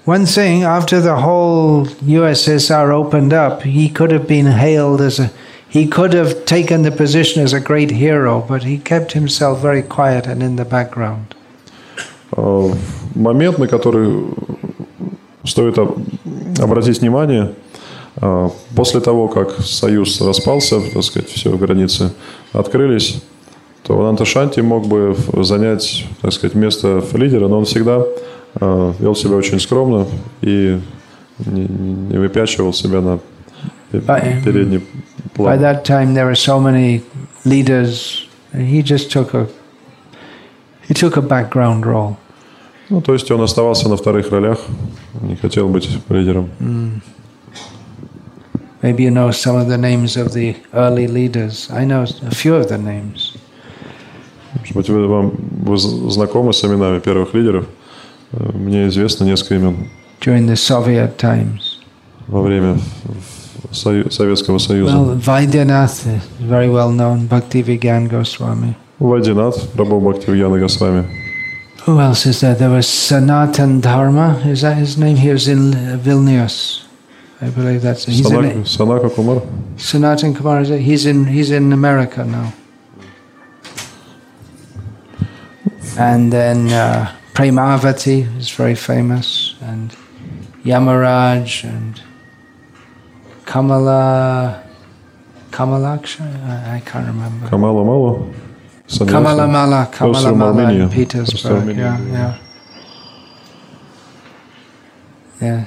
One 0.04 0.26
thing, 0.26 0.64
after 0.64 1.00
the 1.00 1.16
whole 1.16 1.86
USSR 2.04 2.92
opened 2.92 3.32
up, 3.32 3.62
he 3.62 3.88
could 3.88 4.10
have 4.10 4.26
been 4.28 4.44
hailed 4.46 5.00
as 5.00 5.18
a, 5.18 5.30
he 5.66 5.86
could 5.86 6.12
have 6.12 6.44
taken 6.44 6.82
the 6.82 6.90
position 6.92 7.42
as 7.42 7.54
a 7.54 7.60
great 7.60 7.90
hero, 7.90 8.44
but 8.46 8.64
he 8.64 8.76
kept 8.76 9.12
himself 9.12 9.62
very 9.62 9.82
quiet 9.82 10.26
and 10.26 10.42
in 10.42 10.56
the 10.56 10.64
background. 10.66 11.34
Э, 12.36 12.70
Момент, 13.14 13.58
на 13.58 13.66
который 13.66 14.26
стоит 15.44 15.78
об- 15.78 15.96
обратить 16.60 17.00
внимание, 17.00 17.54
э, 18.20 18.50
после 18.76 19.00
того, 19.00 19.28
как 19.28 19.52
Союз 19.60 20.20
распался, 20.20 20.80
так 20.92 21.02
сказать, 21.02 21.30
все 21.30 21.50
границы 21.56 22.12
открылись, 22.52 23.22
то 23.84 23.98
Ананта 24.00 24.26
Шанти 24.26 24.60
мог 24.60 24.86
бы 24.86 25.16
занять, 25.44 26.04
так 26.20 26.32
сказать, 26.34 26.54
место 26.54 27.02
лидера, 27.14 27.48
но 27.48 27.58
он 27.58 27.64
всегда 27.64 28.02
вел 28.60 29.14
себя 29.14 29.36
очень 29.36 29.58
скромно 29.60 30.06
и 30.42 30.78
не, 31.46 31.66
не 31.66 32.18
выпячивал 32.18 32.72
себя 32.72 33.00
на 33.00 33.18
пе- 33.90 33.98
By- 33.98 34.42
передний 34.44 34.78
By 34.78 34.82
план. 35.34 35.60
that 35.60 35.84
time, 35.84 36.14
there 36.14 36.26
were 36.26 36.34
so 36.36 36.60
many 36.60 37.02
leaders. 37.44 38.26
He 38.52 38.82
just 38.82 39.10
took 39.10 39.34
a, 39.34 39.48
he 40.88 40.94
took 40.94 41.16
a 41.16 41.22
background 41.22 41.84
role. 41.84 42.16
Ну, 42.90 43.00
то 43.00 43.14
есть 43.14 43.30
он 43.30 43.40
оставался 43.40 43.88
на 43.88 43.96
вторых 43.96 44.30
ролях, 44.30 44.58
не 45.22 45.36
хотел 45.36 45.68
быть 45.68 45.88
лидером. 46.08 46.50
Maybe 48.82 48.98
you 49.04 49.10
know 49.10 49.30
some 49.32 49.56
of 49.56 49.68
the 49.68 49.78
names 49.78 50.16
of 50.16 50.32
the 50.34 50.54
early 50.74 51.06
leaders. 51.08 51.70
I 51.70 51.84
know 51.86 52.02
a 52.02 52.30
few 52.34 52.54
of 52.54 52.68
the 52.68 52.76
names. 52.78 53.34
Может 54.54 54.76
быть, 54.76 54.88
вы, 54.90 55.08
вам, 55.08 55.32
вы 55.64 55.78
знакомы 55.78 56.52
с 56.52 56.62
именами 56.64 57.00
первых 57.00 57.34
лидеров? 57.34 57.66
Э, 58.33 58.51
Мне 58.53 58.87
известно 58.87 59.23
несколько 59.25 59.55
имен 59.55 59.87
During 60.21 60.45
the 60.47 60.55
Soviet 60.55 61.17
times. 61.17 61.79
во 62.27 62.41
время 62.41 62.77
Сою- 63.71 64.11
Советского 64.11 64.57
Союза. 64.59 64.95
Well, 64.95 65.15
Vaidyanath 65.19 66.05
is 66.07 66.21
very 66.39 66.69
well 66.69 66.91
known, 66.91 67.27
Bhakti 67.27 67.61
Vigyan 67.63 68.07
Goswami. 68.09 68.75
Вайдинат, 68.99 69.55
Прабhu 69.75 69.99
Бхактивьяна 70.01 70.59
Госвами. 70.59 71.05
Who 71.85 71.99
else 71.99 72.25
is 72.25 72.41
there? 72.41 72.53
There 72.55 72.69
was 72.69 72.87
Sanatan 72.87 73.79
Dharma. 73.81 74.37
Is 74.45 74.61
that 74.61 74.77
his 74.77 74.97
name? 74.97 75.15
He 75.15 75.29
was 75.31 75.47
in 75.47 75.73
uh, 75.73 75.97
Vilnius. 76.03 76.83
I 77.41 77.47
believe 77.49 77.81
that's 77.81 78.05
he's 78.05 78.21
Санака, 78.27 78.51
in 78.51 78.63
Санака 78.65 79.09
Кумар. 79.09 79.41
Sanatan 79.77 80.33
Kumar. 80.35 80.59
Is 80.61 80.69
it? 80.69 80.81
He's 80.81 81.05
in 81.05 81.25
he's 81.25 81.49
in 81.51 81.71
America 81.71 82.25
now. 82.25 82.51
And 85.97 86.31
then 86.31 86.69
uh, 86.71 87.11
Premavati 87.34 88.36
is 88.38 88.50
very 88.50 88.76
famous, 88.76 89.56
and 89.60 89.94
Yamaraj 90.64 91.64
and 91.64 92.00
Kamala, 93.44 94.62
Kamalaksha? 95.50 96.20
I, 96.46 96.76
I 96.76 96.80
can't 96.80 97.08
remember. 97.08 97.48
Kamala 97.48 97.84
Mala. 97.84 98.32
Kamala 99.04 99.48
Mala, 99.48 99.88
Kamala 99.92 100.32
Mala 100.32 100.72
in 100.72 100.88
Petersburg. 100.88 101.76
Yeah, 101.76 102.00
yeah, 102.06 102.38
yeah. 105.40 105.64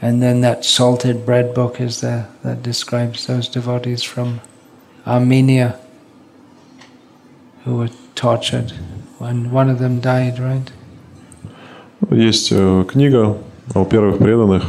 And 0.00 0.22
then 0.22 0.42
that 0.42 0.64
salted 0.64 1.26
bread 1.26 1.52
book 1.52 1.80
is 1.80 2.00
there 2.00 2.28
that 2.44 2.62
describes 2.62 3.26
those 3.26 3.48
devotees 3.48 4.02
from 4.04 4.40
Armenia 5.06 5.76
who 7.64 7.76
were 7.76 7.90
tortured. 8.14 8.72
When 9.18 9.50
one 9.52 9.70
of 9.70 9.78
them 9.78 10.00
died, 10.00 10.38
right? 10.38 10.70
Есть 12.10 12.52
э, 12.52 12.84
книга 12.86 13.38
о 13.74 13.84
первых 13.84 14.18
преданных, 14.18 14.64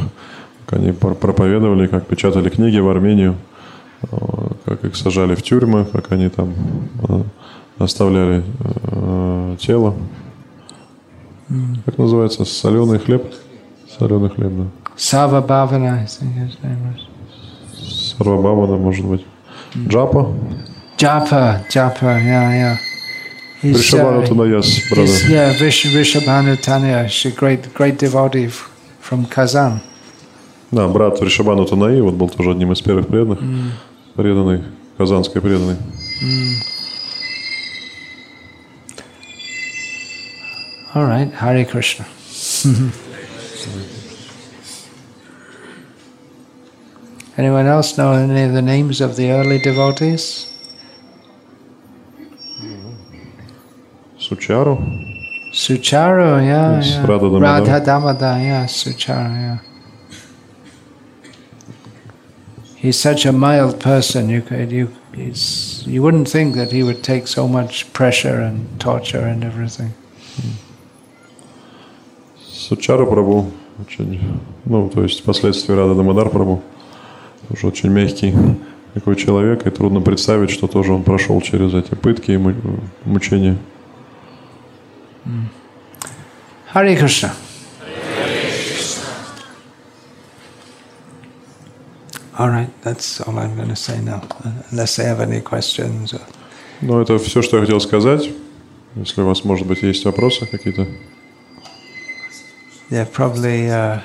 как 0.66 0.78
они 0.80 0.92
пр- 0.92 1.14
проповедовали, 1.14 1.86
как 1.86 2.06
печатали 2.06 2.48
книги 2.48 2.78
в 2.78 2.88
Армению, 2.88 3.36
э, 4.02 4.16
как 4.64 4.84
их 4.84 4.96
сажали 4.96 5.34
в 5.34 5.42
тюрьмы, 5.42 5.84
как 5.84 6.12
они 6.12 6.28
там 6.28 6.54
э, 7.08 7.22
оставляли 7.78 8.42
тело. 9.58 9.94
Как 11.84 11.98
называется? 11.98 12.44
Соленый 12.44 12.98
хлеб? 12.98 13.32
Соленый 13.98 14.30
хлеб, 14.30 14.52
да. 14.52 14.66
His 14.96 16.56
name 16.62 16.78
was. 16.86 17.00
Сарвабамана, 18.16 18.76
может 18.76 19.04
быть. 19.04 19.24
Джапа. 19.87 20.33
Japa, 20.97 21.63
Japa, 21.69 22.17
yeah, 22.23 22.51
yeah. 22.53 22.77
He's, 23.61 23.77
Вришабану 23.77 24.21
uh, 24.23 24.27
Танаяс, 24.27 24.65
he's, 24.65 24.89
brother. 24.89 25.29
yeah, 25.29 25.53
Vish, 25.57 25.85
Vishabhanu 25.85 26.57
Tanya, 26.61 27.07
she's 27.07 27.31
a 27.33 27.35
great, 27.35 27.73
great 27.73 27.97
devotee 27.99 28.45
f- 28.45 28.69
from 28.99 29.25
Kazan. 29.25 29.81
Да, 30.71 30.87
брат 30.87 31.19
Вришабану 31.19 31.65
Танаи, 31.65 32.01
вот 32.01 32.13
был 32.15 32.29
тоже 32.29 32.51
одним 32.51 32.71
из 32.71 32.81
первых 32.81 33.07
преданных, 33.07 33.39
преданный, 34.15 34.63
казанской 34.97 35.41
преданный. 35.41 35.77
All 40.93 41.05
right, 41.05 41.31
Hare 41.33 41.65
Krishna. 41.65 42.05
Anyone 47.37 47.65
else 47.65 47.97
know 47.97 48.11
any 48.11 48.43
of 48.43 48.53
the 48.53 48.61
names 48.61 49.01
of 49.01 49.15
the 49.15 49.31
early 49.31 49.59
devotees? 49.59 50.47
Сучару. 54.19 54.77
Sucharu, 55.51 56.45
yeah, 56.45 56.77
Yes, 56.77 56.91
yeah. 56.91 57.05
Radha 57.05 57.29
Damodar. 57.29 57.41
Radha 57.41 57.85
Damodar, 57.85 58.39
yeah, 58.39 58.65
Sucharu, 58.65 59.35
yeah. 59.35 59.57
He's 62.75 62.97
such 62.97 63.25
a 63.25 63.31
mild 63.31 63.79
person. 63.79 64.29
You 64.29 64.41
could, 64.41 64.71
you, 64.71 64.95
it's, 65.13 65.85
you 65.85 66.01
wouldn't 66.01 66.29
think 66.29 66.55
that 66.55 66.71
he 66.71 66.83
would 66.83 67.03
take 67.03 67.27
so 67.27 67.47
much 67.47 67.91
pressure 67.93 68.39
and 68.39 68.79
torture 68.79 69.25
and 69.25 69.43
everything. 69.43 69.93
Сучару 72.39 73.05
Прабу, 73.05 73.51
очень, 73.79 74.39
ну, 74.65 74.89
то 74.89 75.03
есть 75.03 75.23
последствия 75.23 75.75
Рада 75.75 75.95
Дамадар 75.95 76.29
Прабу, 76.29 76.61
Тоже 77.48 77.66
очень 77.66 77.90
мягкий 77.90 78.34
такой 78.94 79.16
человек, 79.16 79.66
и 79.66 79.70
трудно 79.70 80.00
представить, 80.00 80.50
что 80.50 80.66
тоже 80.66 80.92
он 80.92 81.02
прошел 81.02 81.40
через 81.40 81.74
эти 81.74 81.94
пытки 81.94 82.30
и 82.30 82.36
му- 82.36 82.54
мучения. 83.04 83.58
Hare 86.72 86.96
Krishna. 86.96 87.32
All 92.38 92.50
right, 92.50 92.68
that's 92.82 93.20
all 93.22 93.38
I'm 93.38 93.56
going 93.56 93.68
to 93.68 93.76
say 93.76 93.98
now, 94.00 94.22
unless 94.70 94.96
they 94.96 95.04
have 95.04 95.20
any 95.20 95.40
questions. 95.40 96.12
Or... 96.12 96.20
Ну, 96.82 97.00
это 97.00 97.18
все, 97.18 97.40
что 97.40 97.56
я 97.56 97.62
хотел 97.62 97.80
сказать. 97.80 98.30
Если 98.94 99.22
у 99.22 99.26
вас, 99.26 99.44
может 99.44 99.66
быть, 99.66 99.82
есть 99.82 100.04
вопросы 100.04 100.46
какие-то. 100.46 100.86
They're 102.90 103.10
probably 103.10 103.68
uh, 103.68 104.00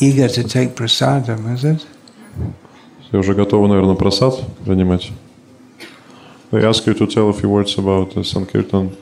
eager 0.00 0.28
to 0.28 0.42
take 0.44 0.74
prasadam, 0.74 1.52
is 1.54 1.64
it? 1.64 1.86
Все 3.08 3.18
уже 3.18 3.34
готовы, 3.34 3.68
наверное, 3.68 3.94
просад 3.94 4.40
принимать. 4.64 5.10
I 6.52 6.62
ask 6.62 6.86
you 6.86 6.94
to 6.94 7.06
tell 7.06 7.28
a 7.28 7.32
few 7.32 7.48
words 7.48 7.76
about 7.78 8.14
the 8.14 8.22
Sankirtan 8.24 8.96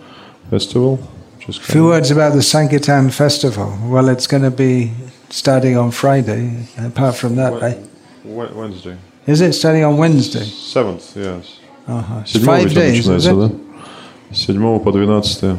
festival, 0.50 0.96
which 1.36 1.46
She's 1.46 1.58
A 1.58 1.72
few 1.72 1.84
words 1.86 2.10
about 2.10 2.32
the 2.32 2.42
Sankirtan 2.42 3.10
festival. 3.10 3.76
Well, 3.86 4.08
it's 4.08 4.26
going 4.26 4.42
to 4.44 4.50
be 4.50 4.92
starting 5.30 5.76
on 5.76 5.90
Friday. 5.90 6.66
Apart 6.78 7.16
from 7.16 7.36
that, 7.36 7.60
right? 7.60 7.78
Wed- 8.24 8.54
Wednesday. 8.54 8.96
Is 9.26 9.40
it 9.40 9.52
starting 9.54 9.84
on 9.84 9.96
Wednesday? 9.98 10.44
Seventh, 10.44 11.14
yes. 11.16 11.60
Uh-huh. 11.86 12.20
It's 12.22 12.32
Седьмого 12.32 12.46
five 12.46 12.64
ведь 12.64 12.76
он 12.76 12.82
days, 12.82 12.98
is 12.98 13.08
начинается, 13.08 13.30
it? 13.30 13.48
да? 13.48 14.34
С 14.34 14.38
седьмого 14.38 14.78
по 14.80 14.92
двенадцатое. 14.92 15.58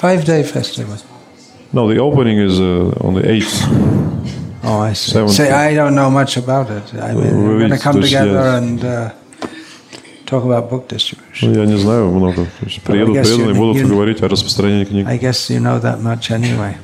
Five-day 0.00 0.42
festival. 0.44 1.00
No, 1.72 1.88
the 1.92 1.98
opening 2.00 2.38
is 2.38 2.58
uh, 2.60 2.92
on 3.06 3.14
the 3.14 3.22
8th. 3.22 3.68
Oh, 4.64 4.80
I 4.80 4.94
see. 4.94 5.12
Seventh. 5.12 5.32
Say, 5.32 5.50
I 5.50 5.74
don't 5.74 5.94
know 5.94 6.10
much 6.10 6.36
about 6.36 6.70
it. 6.70 6.92
I 6.94 7.12
mean, 7.14 7.14
Вы 7.14 7.22
we're 7.22 7.58
going 7.58 7.70
to 7.70 7.76
видите, 7.76 7.82
come 7.82 7.92
то 7.94 7.98
есть 8.00 8.12
together 8.14 8.32
я- 8.32 8.58
and 8.58 8.84
uh, 8.84 9.10
talk 10.26 10.44
about 10.44 10.70
book 10.70 10.88
distribution. 10.88 11.52
Ну, 11.52 11.60
я 11.60 11.66
не 11.66 11.76
знаю 11.78 12.10
много. 12.10 12.46
То 12.60 12.66
есть 12.66 12.82
приедут 12.82 13.16
guess 13.16 13.24
преданные, 13.24 13.54
you- 13.54 13.58
будут 13.58 13.76
you- 13.82 13.88
говорить 13.88 14.22
о 14.22 14.28
распространении 14.28 14.84
книг. 14.84 15.06
I 15.08 15.18
guess 15.18 15.50
you 15.50 15.60
know 15.60 15.80
that 15.80 16.00
much 16.02 16.30
anyway. 16.30 16.74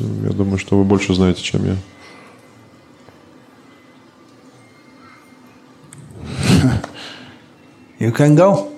Я 0.00 0.30
думаю, 0.30 0.58
что 0.58 0.76
вы 0.78 0.84
больше 0.84 1.14
знаете, 1.14 1.42
чем 1.42 1.64
я. 1.66 1.76
You 7.98 8.12
can 8.12 8.34
go. 8.36 8.72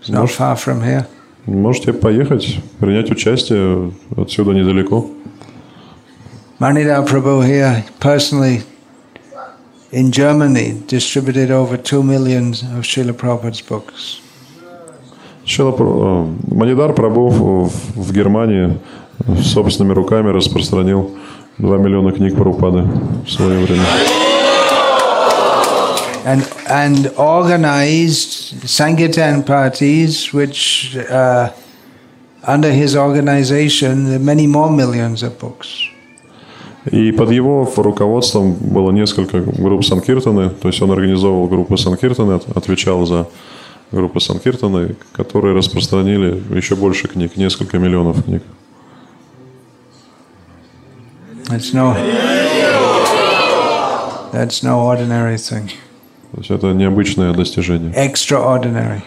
It's 0.00 0.10
not 0.10 0.22
Может- 0.22 0.36
far 0.36 0.56
from 0.56 0.82
here. 0.82 1.06
Можете 1.47 1.93
поехать, 1.93 2.59
принять 2.79 3.09
участие 3.09 3.93
отсюда 4.17 4.51
недалеко. 4.51 5.07
Manidhar 6.59 7.05
Prabhu 7.05 7.41
here 7.41 7.85
personally 7.99 8.63
in 9.91 10.11
Germany 10.11 10.83
distributed 10.87 11.49
over 11.49 11.77
two 11.77 12.03
millions 12.03 12.63
of 12.63 12.83
Srila 12.83 13.13
Prabhupada's 13.13 13.61
books. 13.61 14.19
Шила 15.45 15.71
Манидар 16.51 16.91
Прабhu 16.91 17.29
в, 17.29 17.71
в 17.95 18.11
Германии 18.11 18.77
собственными 19.41 19.93
руками 19.93 20.31
распространил 20.31 21.11
2 21.59 21.77
миллиона 21.77 22.11
книг 22.11 22.35
Прабхупады 22.35 22.83
в 23.25 23.29
свое 23.29 23.59
время. 23.59 23.85
And, 26.31 26.43
and 26.67 27.07
organized 27.17 28.67
Sankirtan 28.67 29.43
parties, 29.43 30.33
which 30.33 30.97
uh, 31.09 31.53
under 32.43 32.69
his 32.69 32.97
organization, 32.97 33.91
there 34.07 34.17
are 34.17 34.27
many 34.33 34.45
more 34.45 34.69
millions 34.69 35.23
of 35.23 35.39
books. 35.39 35.67
И 36.91 37.11
под 37.11 37.31
его 37.31 37.65
руководством 37.77 38.55
было 38.59 38.91
несколько 38.91 39.39
групп 39.39 39.85
Санкиртаны, 39.85 40.49
то 40.49 40.67
есть 40.67 40.81
он 40.81 40.91
организовывал 40.91 41.47
группы 41.47 41.77
Санкиртаны, 41.77 42.33
от- 42.33 42.57
отвечал 42.57 43.05
за 43.05 43.27
группы 43.93 44.19
Санкиртаны, 44.19 44.95
которые 45.13 45.55
распространили 45.55 46.43
еще 46.53 46.75
больше 46.75 47.07
книг, 47.07 47.37
несколько 47.37 47.77
миллионов 47.77 48.23
книг. 48.25 48.43
That's 51.49 51.73
no, 51.73 51.93
that's 54.33 54.61
no 54.61 54.81
ordinary 54.81 55.37
thing. 55.37 55.71
То 56.31 56.37
есть 56.39 56.51
это 56.51 56.73
необычное 56.73 57.33
достижение, 57.33 57.91
Extraordinary. 57.93 59.01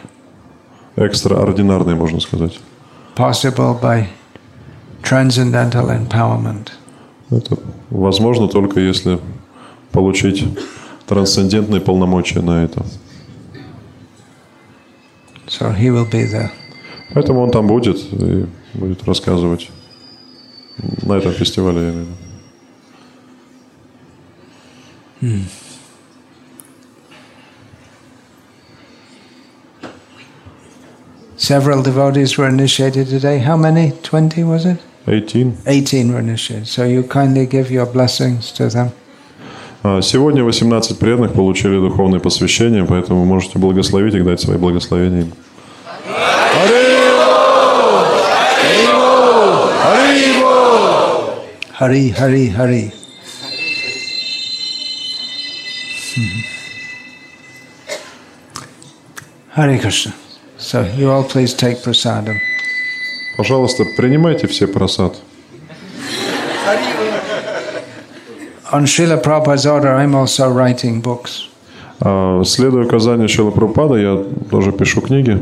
экстраординарное, 0.97 1.95
можно 1.95 2.21
сказать. 2.21 2.59
Possible 3.17 3.79
by 3.81 4.07
transcendental 5.03 5.89
empowerment. 5.91 6.69
Это 7.31 7.59
возможно 7.91 8.49
только 8.49 8.81
если 8.81 9.19
получить 9.93 10.45
трансцендентные 11.07 11.81
полномочия 11.81 12.41
на 12.41 12.65
это. 12.65 12.85
So 15.47 15.77
he 15.77 15.89
will 15.91 16.09
be 16.11 16.27
there. 16.27 16.51
Поэтому 17.13 17.41
он 17.41 17.51
там 17.51 17.67
будет 17.67 17.99
и 18.13 18.47
будет 18.75 19.05
рассказывать 19.05 19.69
на 21.03 21.15
этом 21.15 21.33
фестивале. 21.33 21.81
Я 21.81 21.91
имею 21.91 22.05
в 22.05 22.09
виду. 25.21 25.45
Several 31.41 31.83
devotees 31.83 32.37
were 32.37 32.47
initiated 32.49 33.09
today. 33.09 33.39
How 33.39 33.57
many? 33.57 33.93
20 34.03 34.45
was 34.45 34.67
it? 34.67 34.77
18. 35.09 35.57
18 35.67 36.13
were 36.13 36.19
initiated. 36.19 36.69
So 36.69 36.85
you 36.85 37.03
kindly 37.03 37.47
give 37.47 37.71
your 37.71 37.87
blessings 37.87 38.53
to 38.53 38.69
them. 38.69 38.93
А, 39.83 40.03
Сегодня 40.03 40.45
18 40.45 40.99
преданных 40.99 41.33
получили 41.33 41.81
духовное 41.81 42.21
посвящение, 42.21 42.85
поэтому 42.85 43.25
можете 43.25 43.59
благословить 43.59 44.15
их, 44.15 44.25
дать 44.27 44.39
свои 44.43 44.59
благословения 44.59 45.23
им. 45.23 45.33
Hari, 51.79 52.11
Hari, 52.11 52.49
Hari. 52.51 52.93
Mhm. 59.57 60.20
So 60.71 60.85
you 60.97 61.11
all 61.11 61.25
please 61.25 61.53
take 61.53 61.83
prasadam. 61.83 62.37
Пожалуйста, 63.37 63.85
принимайте 63.97 64.47
все 64.47 64.69
просад. 64.69 65.17
On 68.73 68.85
Srila 68.87 69.21
Prabhupada's 69.21 69.67
order, 69.67 69.93
I'm 69.97 70.15
also 70.15 70.49
writing 70.49 71.03
books. 71.03 71.49
А, 72.01 72.45
Следуя 72.45 72.85
указанию 72.85 73.29
Шила 73.29 73.51
Прабхупада, 73.51 73.97
я 73.97 74.25
тоже 74.49 74.71
пишу 74.71 75.01
книги. 75.01 75.37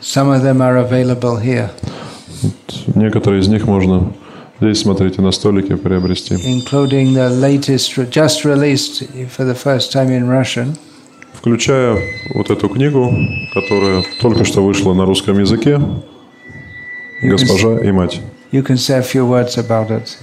Some 0.00 0.32
of 0.32 0.42
them 0.42 0.60
are 0.60 0.78
available 0.78 1.40
here, 1.40 1.70
Некоторые 2.96 3.42
из 3.42 3.46
них 3.46 3.66
можно 3.68 4.12
здесь, 4.60 4.80
смотрите, 4.80 5.22
на 5.22 5.30
столике 5.30 5.76
приобрести. 5.76 6.34
including 6.34 7.14
the 7.14 7.30
latest, 7.30 7.94
just 8.10 8.44
released 8.44 9.04
for 9.30 9.44
the 9.44 9.54
first 9.54 9.92
time 9.92 10.10
in 10.10 10.28
Russian, 10.28 10.76
Включая 11.42 12.00
вот 12.34 12.50
эту 12.50 12.68
книгу, 12.68 13.12
которая 13.52 14.04
только 14.20 14.44
что 14.44 14.62
вышла 14.62 14.94
на 14.94 15.04
русском 15.04 15.40
языке, 15.40 15.80
«Госпожа 17.20 17.80
и 17.80 17.90
мать». 17.90 18.20
You 18.52 18.64
can 18.64 18.76
say 18.76 19.00
a 19.00 19.02
few 19.02 19.28
words 19.28 19.56
about 19.56 19.88
it. 19.88 20.18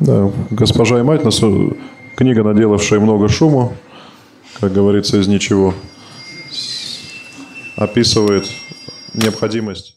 Да, 0.00 0.28
«Госпожа 0.50 0.98
и 0.98 1.04
мать» 1.04 1.20
э, 1.24 1.70
книга, 2.16 2.42
наделавшая 2.42 2.98
много 2.98 3.28
шума, 3.28 3.74
как 4.58 4.72
говорится, 4.72 5.20
из 5.20 5.28
ничего, 5.28 5.72
описывает 7.76 8.48
необходимость 9.14 9.96